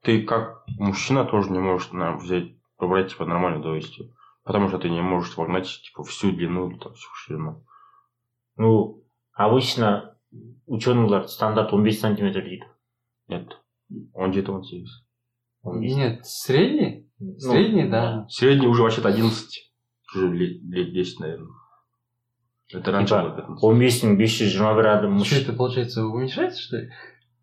[0.00, 4.10] ты как мужчина тоже не можешь на, взять, побрать, типа, нормально довести.
[4.44, 7.66] Потому что ты не можешь вогнать, типа, всю длину или там всю ширину.
[8.56, 9.04] ну
[9.34, 10.16] обычно
[10.66, 12.64] ученые стандарт 15 сантиметр дейді
[13.28, 13.58] Нет.
[14.14, 14.86] Он где-то он 7.
[15.64, 15.96] 15.
[15.96, 17.10] Нет, средний?
[17.18, 18.26] Ну, Средний, да.
[18.30, 19.70] Средний уже вообще-то 11.
[20.14, 21.61] Уже лет, лет 10, наверное.
[22.73, 23.61] Это раньше Типа, было 15.
[23.61, 26.89] 15 мың бес жүз жиырма бір адам Что это получается, уменьшается, что ли?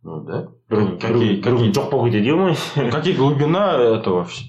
[0.02, 0.48] Ну да.
[0.68, 4.44] бір Какие- бір күн жоқ болып кетеді ғой Ну, Какие глубина этого вс-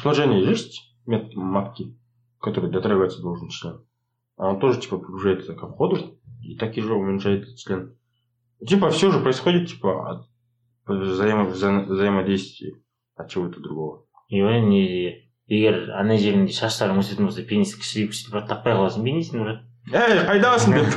[0.00, 1.94] сложения есть метод матки,
[2.40, 3.80] который дотрагиваться должен член.
[4.38, 7.96] А он тоже типа приближается ко входу и так и же уменьшает член.
[8.66, 10.26] Типа все же происходит типа от
[10.86, 12.72] взаимо, вза- взаимодействия
[13.14, 14.04] от чего-то другого.
[14.28, 19.04] и ой не егер ана жеріңде шаштарың өсетін болса пенис кішірейіп кішірейіп барып таппай қаласың
[19.04, 19.54] пенисін уже
[19.89, 20.93] Эй, қайдасың деп.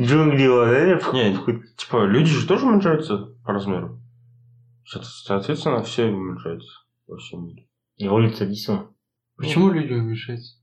[0.00, 1.34] джунгли болады иә Не,
[1.76, 4.00] типа люди же тоже уменьшаются по размеру.
[4.86, 6.70] Со- Соответственно, все уменьшаются
[7.08, 7.66] во всем мире.
[7.98, 8.88] эволюция дейсің ғой
[9.36, 10.58] Почему люди уменьшаются?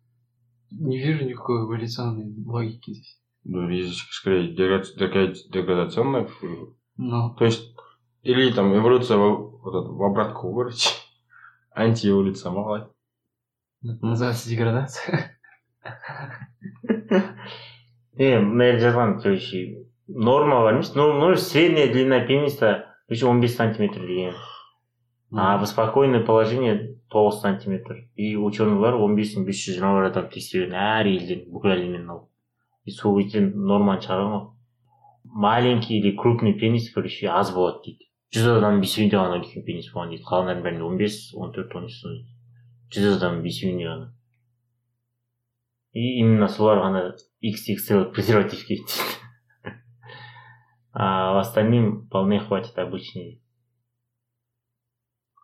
[0.72, 3.20] Не вижу никакой эволюционной логики здесь.
[3.44, 4.54] Ну, есть скорее
[6.24, 6.44] ф-
[6.98, 7.74] Но То есть,
[8.22, 10.90] или там эволюция в, вот это, в обратку выручи,
[11.76, 12.94] антиэволюция мало.
[13.84, 15.36] это называется деградация.
[18.20, 19.60] е мына жерде жазған короче
[20.08, 24.34] норма бар емес ну ну средняя длина пениса еще 15 сантиметр деген
[25.32, 30.30] а в спокойное положение 9 сантиметр и ученыйлар 15 мың бес жүз жиырма бір адам
[30.34, 32.28] тексерген әр елден бүкіл әлемнен алып
[32.86, 34.48] и сол кезде норманы шығарған ғой
[35.24, 40.14] маленький или крупный пенис короче аз болады дейді жүз адамның бесеуінде ғана үлкен пенис болған
[40.14, 42.02] дейді қалғандарының бәрінде он бес он төрт он үш
[42.96, 44.12] жүз адамның бесеуінде ғана
[45.93, 47.03] и именно солар ғана
[47.43, 49.75] XXL презерватив киеді дейді
[50.93, 53.43] а остальным вполне хватит обычный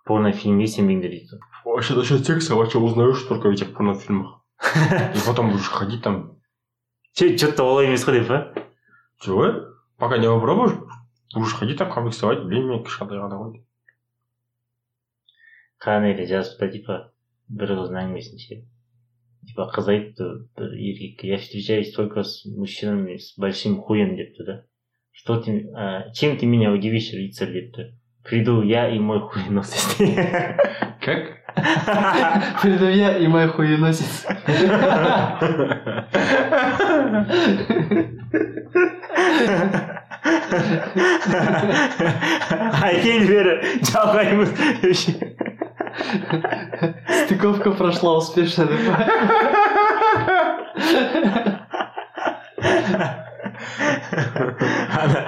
[0.05, 4.43] порнофильмге сенбеңдер дейді Вообще насчет секса вообще узнаешь только в этих порнофильмах.
[5.15, 6.41] И потом будешь ходить там.
[7.13, 8.55] че че то олай емес қой деп па
[9.21, 9.75] Чего?
[9.99, 10.73] Пока не попробуешь,
[11.35, 12.45] будешь ходить там комплексовать.
[12.45, 13.65] Блин, мне кішкентай ғана ғой.
[15.81, 16.97] қане де жазыпты да типа
[17.49, 18.59] бір қыздың әңгімесін ше
[19.47, 20.25] типа қыз айтты
[20.57, 24.65] бір еркекке я встречаюсь только с мужчинами с большим хуем депті да
[25.13, 29.97] что ты а, чем ты меня удивишь рыцарь депті приду я и мой хуеносец
[31.01, 31.41] Как?
[32.63, 34.27] Приду я и моя хуеносец.
[42.91, 43.55] әкел бері
[43.89, 44.51] жалғаймыз
[47.26, 48.68] Стыковка прошла успешно.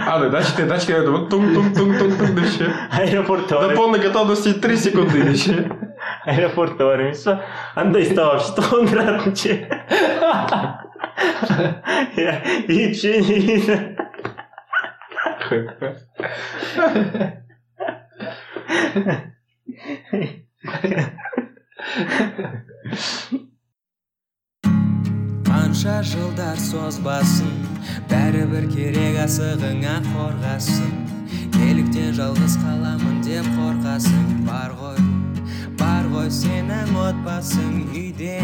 [0.08, 2.74] Аде, дачите, дачите, тунг, тунг, тунг, тунг, тунг деше.
[2.92, 3.70] Аеропортори.
[3.70, 5.70] До полной готовности 3 секунди деше.
[6.26, 7.44] Аеропортори, мисля.
[8.40, 8.40] что?
[8.40, 9.70] става в градче.
[12.68, 13.62] И че ни...
[15.40, 15.96] Хе-хе.
[25.48, 27.54] Қанша жылдар созбасын
[28.12, 30.94] бәрібір керек асығыңа қорғасын.
[31.58, 35.00] Неліктен жалғыз қаламын деп қорқасың бар ғой
[35.80, 38.38] бар ғой сенің отбасың үйде.